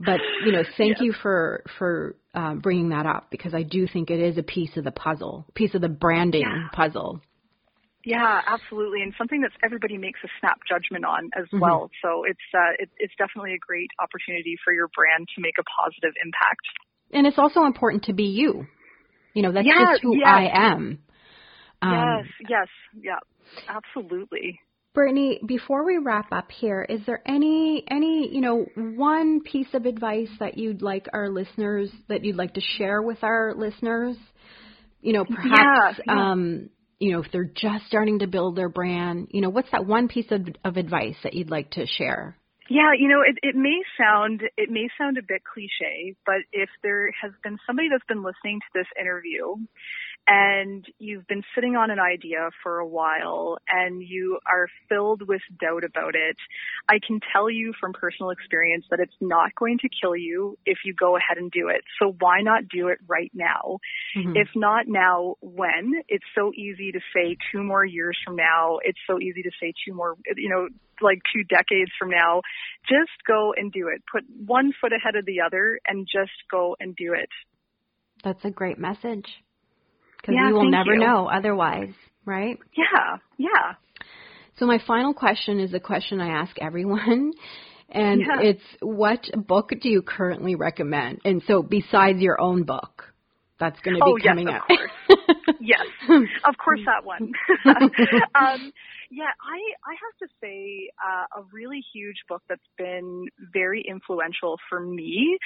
but 0.00 0.20
you 0.44 0.52
know 0.52 0.64
thank 0.76 1.00
you 1.00 1.12
for 1.12 1.62
for 1.78 2.16
uh, 2.34 2.54
bringing 2.54 2.88
that 2.90 3.06
up 3.06 3.30
because 3.30 3.54
I 3.54 3.62
do 3.62 3.86
think 3.86 4.10
it 4.10 4.20
is 4.20 4.38
a 4.38 4.42
piece 4.42 4.76
of 4.76 4.84
the 4.84 4.90
puzzle 4.90 5.46
piece 5.54 5.74
of 5.74 5.80
the 5.80 5.88
branding 5.88 6.42
yeah. 6.42 6.68
puzzle 6.72 7.20
yeah, 8.04 8.40
absolutely, 8.46 9.02
and 9.02 9.12
something 9.18 9.42
that 9.42 9.50
everybody 9.62 9.98
makes 9.98 10.20
a 10.24 10.28
snap 10.40 10.58
judgment 10.66 11.04
on 11.04 11.30
as 11.36 11.44
mm-hmm. 11.46 11.60
well. 11.60 11.90
So 12.02 12.24
it's 12.24 12.40
uh, 12.54 12.72
it, 12.78 12.88
it's 12.98 13.12
definitely 13.18 13.52
a 13.52 13.58
great 13.58 13.90
opportunity 14.00 14.56
for 14.64 14.72
your 14.72 14.88
brand 14.88 15.28
to 15.36 15.42
make 15.42 15.56
a 15.60 15.64
positive 15.64 16.14
impact. 16.24 16.64
And 17.12 17.26
it's 17.26 17.38
also 17.38 17.64
important 17.64 18.04
to 18.04 18.14
be 18.14 18.24
you. 18.24 18.66
You 19.34 19.42
know, 19.42 19.52
that's 19.52 19.66
yeah, 19.66 19.92
just 19.92 20.02
who 20.02 20.16
yes. 20.16 20.26
I 20.26 20.48
am. 20.52 20.98
Um, 21.82 21.92
yes, 21.92 22.48
yes, 22.48 22.68
yeah, 23.02 23.20
absolutely. 23.68 24.60
Brittany, 24.92 25.40
before 25.46 25.84
we 25.84 25.98
wrap 25.98 26.32
up 26.32 26.50
here, 26.50 26.84
is 26.88 27.00
there 27.06 27.22
any 27.24 27.84
any 27.88 28.28
you 28.32 28.40
know 28.40 28.66
one 28.74 29.40
piece 29.40 29.72
of 29.72 29.86
advice 29.86 30.30
that 30.40 30.58
you'd 30.58 30.82
like 30.82 31.06
our 31.12 31.28
listeners 31.28 31.90
that 32.08 32.24
you'd 32.24 32.36
like 32.36 32.54
to 32.54 32.60
share 32.60 33.00
with 33.00 33.22
our 33.22 33.54
listeners? 33.56 34.16
You 35.00 35.12
know, 35.12 35.24
perhaps 35.24 36.00
yeah, 36.06 36.14
yeah. 36.14 36.30
um 36.32 36.70
you 36.98 37.12
know, 37.12 37.22
if 37.22 37.32
they're 37.32 37.44
just 37.44 37.86
starting 37.86 38.18
to 38.18 38.26
build 38.26 38.56
their 38.56 38.68
brand, 38.68 39.28
you 39.30 39.40
know, 39.40 39.48
what's 39.48 39.70
that 39.72 39.86
one 39.86 40.06
piece 40.06 40.30
of, 40.30 40.46
of 40.64 40.76
advice 40.76 41.16
that 41.24 41.32
you'd 41.32 41.50
like 41.50 41.70
to 41.70 41.86
share? 41.86 42.36
Yeah, 42.68 42.92
you 42.96 43.08
know, 43.08 43.22
it, 43.26 43.36
it 43.42 43.56
may 43.56 43.82
sound 43.98 44.42
it 44.56 44.70
may 44.70 44.88
sound 44.96 45.18
a 45.18 45.22
bit 45.26 45.42
cliche, 45.42 46.14
but 46.24 46.46
if 46.52 46.68
there 46.84 47.10
has 47.20 47.32
been 47.42 47.58
somebody 47.66 47.88
that's 47.90 48.06
been 48.06 48.22
listening 48.22 48.60
to 48.60 48.78
this 48.78 48.86
interview 49.00 49.56
and 50.30 50.86
you've 51.00 51.26
been 51.26 51.42
sitting 51.56 51.74
on 51.74 51.90
an 51.90 51.98
idea 51.98 52.50
for 52.62 52.78
a 52.78 52.86
while 52.86 53.58
and 53.68 54.00
you 54.00 54.38
are 54.46 54.68
filled 54.88 55.26
with 55.26 55.40
doubt 55.60 55.82
about 55.82 56.14
it, 56.14 56.36
I 56.88 57.00
can 57.04 57.18
tell 57.32 57.50
you 57.50 57.72
from 57.80 57.92
personal 57.92 58.30
experience 58.30 58.84
that 58.90 59.00
it's 59.00 59.16
not 59.20 59.52
going 59.56 59.78
to 59.78 59.88
kill 59.88 60.14
you 60.14 60.56
if 60.64 60.78
you 60.84 60.94
go 60.94 61.16
ahead 61.16 61.36
and 61.36 61.50
do 61.50 61.68
it. 61.68 61.82
So 62.00 62.14
why 62.20 62.42
not 62.42 62.68
do 62.68 62.88
it 62.88 62.98
right 63.08 63.32
now? 63.34 63.80
Mm-hmm. 64.16 64.36
If 64.36 64.48
not 64.54 64.86
now, 64.86 65.34
when? 65.40 65.94
It's 66.08 66.24
so 66.38 66.52
easy 66.54 66.92
to 66.92 67.00
say 67.12 67.36
two 67.50 67.64
more 67.64 67.84
years 67.84 68.16
from 68.24 68.36
now. 68.36 68.78
It's 68.84 69.00
so 69.08 69.18
easy 69.18 69.42
to 69.42 69.50
say 69.60 69.72
two 69.84 69.94
more, 69.94 70.14
you 70.36 70.48
know, 70.48 70.68
like 71.02 71.18
two 71.34 71.42
decades 71.42 71.90
from 71.98 72.10
now. 72.10 72.42
Just 72.88 73.18
go 73.26 73.52
and 73.56 73.72
do 73.72 73.88
it. 73.88 74.04
Put 74.12 74.22
one 74.46 74.72
foot 74.80 74.92
ahead 74.92 75.16
of 75.16 75.26
the 75.26 75.40
other 75.44 75.80
and 75.88 76.06
just 76.06 76.38
go 76.48 76.76
and 76.78 76.94
do 76.94 77.14
it. 77.14 77.30
That's 78.22 78.44
a 78.44 78.50
great 78.50 78.78
message 78.78 79.42
because 80.20 80.34
yeah, 80.34 80.48
we 80.48 80.52
will 80.52 80.70
never 80.70 80.94
you. 80.94 81.00
know 81.00 81.28
otherwise, 81.28 81.92
right? 82.24 82.58
Yeah, 82.76 83.16
yeah. 83.38 83.74
So 84.58 84.66
my 84.66 84.78
final 84.86 85.14
question 85.14 85.58
is 85.60 85.72
a 85.72 85.80
question 85.80 86.20
I 86.20 86.40
ask 86.40 86.56
everyone. 86.60 87.32
And 87.92 88.20
yeah. 88.20 88.50
it's 88.50 88.62
what 88.80 89.26
book 89.34 89.70
do 89.80 89.88
you 89.88 90.02
currently 90.02 90.54
recommend? 90.54 91.20
And 91.24 91.42
so 91.48 91.62
besides 91.62 92.20
your 92.20 92.40
own 92.40 92.62
book, 92.62 93.12
that's 93.58 93.78
going 93.80 93.96
to 93.96 94.04
be 94.04 94.10
oh, 94.10 94.28
coming 94.28 94.48
yes, 94.48 94.60
up. 94.60 94.68
Course. 94.68 95.56
yes, 95.60 95.86
of 96.44 96.54
course 96.56 96.80
that 96.86 97.04
one. 97.04 97.32
um, 98.34 98.72
yeah, 99.10 99.24
I 99.42 99.58
I 99.84 99.94
have 99.98 100.28
to 100.28 100.34
say 100.40 100.88
uh, 101.04 101.40
a 101.40 101.44
really 101.52 101.84
huge 101.92 102.16
book 102.28 102.42
that's 102.48 102.62
been 102.78 103.26
very 103.52 103.84
influential 103.86 104.56
for 104.68 104.80
me 104.80 105.36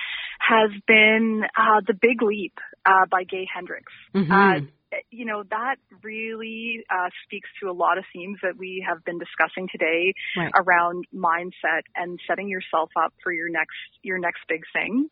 has 0.48 0.70
been 0.87 1.42
uh, 1.57 1.80
The 1.87 1.94
Big 1.94 2.22
Leap 2.22 2.59
uh, 2.85 3.07
by 3.11 3.25
Gay 3.25 3.46
Hendricks. 3.52 3.92
Mm-hmm. 4.14 4.33
Uh, 4.33 4.66
you 5.10 5.24
know, 5.24 5.42
that 5.50 5.76
really 6.02 6.84
uh, 6.90 7.08
speaks 7.24 7.48
to 7.62 7.70
a 7.70 7.72
lot 7.72 7.98
of 7.98 8.04
themes 8.12 8.38
that 8.42 8.56
we 8.56 8.84
have 8.86 9.04
been 9.04 9.18
discussing 9.18 9.68
today 9.70 10.12
right. 10.36 10.52
around 10.56 11.04
mindset 11.14 11.82
and 11.96 12.18
setting 12.28 12.48
yourself 12.48 12.90
up 12.96 13.12
for 13.22 13.32
your 13.32 13.48
next 13.48 13.74
your 14.02 14.18
next 14.18 14.40
big 14.48 14.62
thing. 14.72 15.08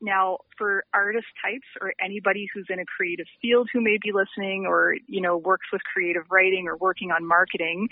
Now, 0.00 0.38
for 0.58 0.84
artist 0.94 1.26
types 1.42 1.66
or 1.80 1.92
anybody 2.02 2.46
who's 2.52 2.66
in 2.70 2.78
a 2.78 2.84
creative 2.84 3.26
field 3.40 3.68
who 3.72 3.80
may 3.80 3.98
be 4.02 4.12
listening 4.12 4.66
or, 4.66 4.94
you 5.06 5.20
know, 5.20 5.36
works 5.36 5.66
with 5.72 5.82
creative 5.82 6.24
writing 6.30 6.66
or 6.68 6.76
working 6.76 7.10
on 7.10 7.26
marketing, 7.26 7.88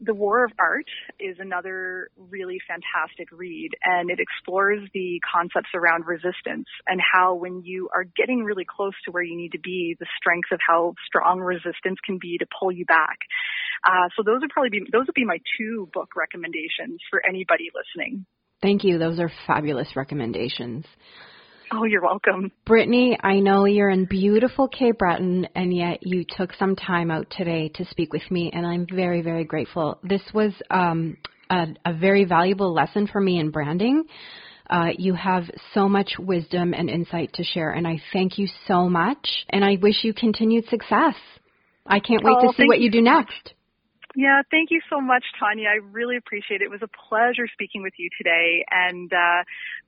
The 0.00 0.14
War 0.14 0.44
of 0.44 0.52
Art 0.58 0.86
is 1.18 1.36
another 1.38 2.10
really 2.16 2.58
fantastic 2.66 3.28
read 3.32 3.70
and 3.82 4.10
it 4.10 4.18
explores 4.20 4.88
the 4.94 5.20
concepts 5.32 5.70
around 5.74 6.06
resistance 6.06 6.66
and 6.86 7.00
how 7.00 7.34
when 7.34 7.62
you 7.64 7.88
are 7.94 8.04
getting 8.04 8.44
really 8.44 8.66
close 8.68 8.94
to 9.04 9.10
where 9.10 9.22
you 9.22 9.36
need 9.36 9.52
to 9.52 9.60
be, 9.60 9.96
the 9.98 10.06
strength 10.20 10.48
of 10.52 10.60
how 10.68 10.94
strong 11.06 11.40
resistance 11.40 11.98
can 12.04 12.18
be 12.20 12.38
to 12.38 12.46
pull 12.60 12.70
you 12.70 12.84
back. 12.84 13.18
Uh, 13.84 14.08
so 14.16 14.22
those 14.22 14.40
would 14.40 14.50
probably 14.50 14.70
be 14.70 14.80
those 14.92 15.06
would 15.06 15.14
be 15.14 15.24
my 15.24 15.38
two 15.56 15.88
book 15.92 16.10
recommendations 16.16 17.00
for 17.10 17.24
anybody 17.26 17.70
listening. 17.74 18.26
Thank 18.60 18.84
you. 18.84 18.98
Those 18.98 19.20
are 19.20 19.30
fabulous 19.46 19.94
recommendations. 19.94 20.84
Oh, 21.70 21.84
you're 21.84 22.02
welcome. 22.02 22.50
Brittany, 22.64 23.18
I 23.22 23.40
know 23.40 23.66
you're 23.66 23.90
in 23.90 24.06
beautiful 24.06 24.68
Cape 24.68 24.98
Breton, 24.98 25.48
and 25.54 25.76
yet 25.76 25.98
you 26.00 26.24
took 26.24 26.54
some 26.54 26.74
time 26.76 27.10
out 27.10 27.26
today 27.30 27.68
to 27.74 27.84
speak 27.84 28.12
with 28.12 28.28
me, 28.30 28.50
and 28.52 28.66
I'm 28.66 28.86
very, 28.90 29.20
very 29.20 29.44
grateful. 29.44 29.98
This 30.02 30.22
was 30.32 30.52
um, 30.70 31.18
a, 31.50 31.66
a 31.84 31.92
very 31.92 32.24
valuable 32.24 32.72
lesson 32.72 33.06
for 33.06 33.20
me 33.20 33.38
in 33.38 33.50
branding. 33.50 34.04
Uh, 34.70 34.88
you 34.98 35.14
have 35.14 35.44
so 35.72 35.88
much 35.88 36.12
wisdom 36.18 36.74
and 36.74 36.90
insight 36.90 37.32
to 37.34 37.44
share, 37.44 37.70
and 37.70 37.86
I 37.86 38.02
thank 38.12 38.38
you 38.38 38.48
so 38.66 38.88
much, 38.88 39.46
and 39.48 39.64
I 39.64 39.78
wish 39.80 40.04
you 40.04 40.12
continued 40.12 40.66
success. 40.68 41.14
I 41.86 42.00
can't 42.00 42.22
wait 42.22 42.36
oh, 42.38 42.48
to 42.48 42.56
see 42.56 42.66
what 42.66 42.78
you, 42.78 42.86
you 42.86 42.90
do 42.90 43.02
next. 43.02 43.54
Yeah, 44.14 44.42
thank 44.50 44.70
you 44.70 44.80
so 44.90 45.00
much, 45.00 45.24
Tanya. 45.38 45.68
I 45.68 45.76
really 45.92 46.16
appreciate 46.16 46.60
it. 46.60 46.64
It 46.64 46.70
was 46.70 46.82
a 46.82 47.08
pleasure 47.08 47.46
speaking 47.52 47.82
with 47.82 47.92
you 47.98 48.08
today, 48.18 48.64
and 48.70 49.12
uh, 49.12 49.44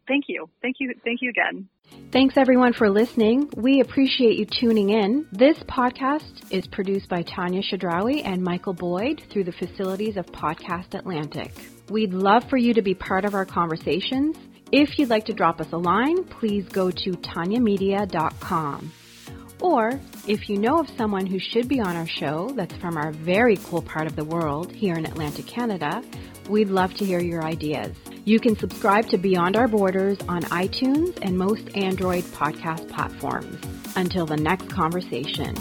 thank 0.07 0.25
you, 0.29 0.49
thank 0.63 0.77
you, 0.79 0.95
thank 1.05 1.21
you 1.21 1.31
again. 1.31 1.69
Thanks 2.13 2.37
everyone 2.37 2.73
for 2.73 2.89
listening. 2.89 3.51
We 3.57 3.81
appreciate 3.81 4.39
you 4.39 4.47
tuning 4.47 4.91
in. 4.91 5.27
This 5.33 5.59
podcast 5.69 6.53
is 6.53 6.67
produced 6.69 7.09
by 7.09 7.23
Tanya 7.23 7.63
Chedrawy 7.63 8.25
and 8.25 8.43
Michael 8.43 8.75
Boyd 8.75 9.23
through 9.31 9.45
the 9.45 9.53
facilities 9.53 10.17
of 10.17 10.27
Podcast 10.27 10.95
Atlantic. 10.95 11.53
We'd 11.91 12.13
love 12.13 12.45
for 12.49 12.57
you 12.57 12.75
to 12.75 12.83
be 12.83 12.95
part 12.95 13.25
of 13.25 13.35
our 13.35 13.45
conversations. 13.45 14.37
If 14.73 15.01
you'd 15.01 15.11
like 15.11 15.25
to 15.25 15.33
drop 15.33 15.61
us 15.61 15.73
a 15.73 15.79
line, 15.79 16.23
please 16.25 16.65
go 16.69 16.93
to 16.93 17.11
tanyamedia.com. 17.11 18.93
Or 19.61 20.01
if 20.29 20.49
you 20.49 20.59
know 20.59 20.79
of 20.79 20.89
someone 20.97 21.27
who 21.27 21.41
should 21.41 21.69
be 21.69 21.81
on 21.81 21.97
our 21.97 22.07
show 22.07 22.53
that's 22.55 22.75
from 22.77 22.97
our 22.97 23.11
very 23.11 23.57
cool 23.57 23.83
part 23.83 24.07
of 24.07 24.15
the 24.15 24.25
world 24.25 24.71
here 24.71 24.95
in 24.95 25.07
Atlantic 25.07 25.47
Canada, 25.47 26.03
we'd 26.49 26.69
love 26.69 26.95
to 26.95 27.05
hear 27.05 27.21
your 27.21 27.45
ideas. 27.45 27.97
You 28.25 28.39
can 28.39 28.57
subscribe 28.57 29.09
to 29.09 29.19
Beyond 29.19 29.57
Our 29.57 29.67
Borders 29.67 30.19
on 30.29 30.43
iTunes 30.45 31.19
and 31.21 31.37
most 31.37 31.69
Android 31.77 32.23
podcast 32.25 32.89
platforms. 32.91 33.59
Until 33.97 34.25
the 34.25 34.37
next 34.37 34.71
conversation. 34.71 35.57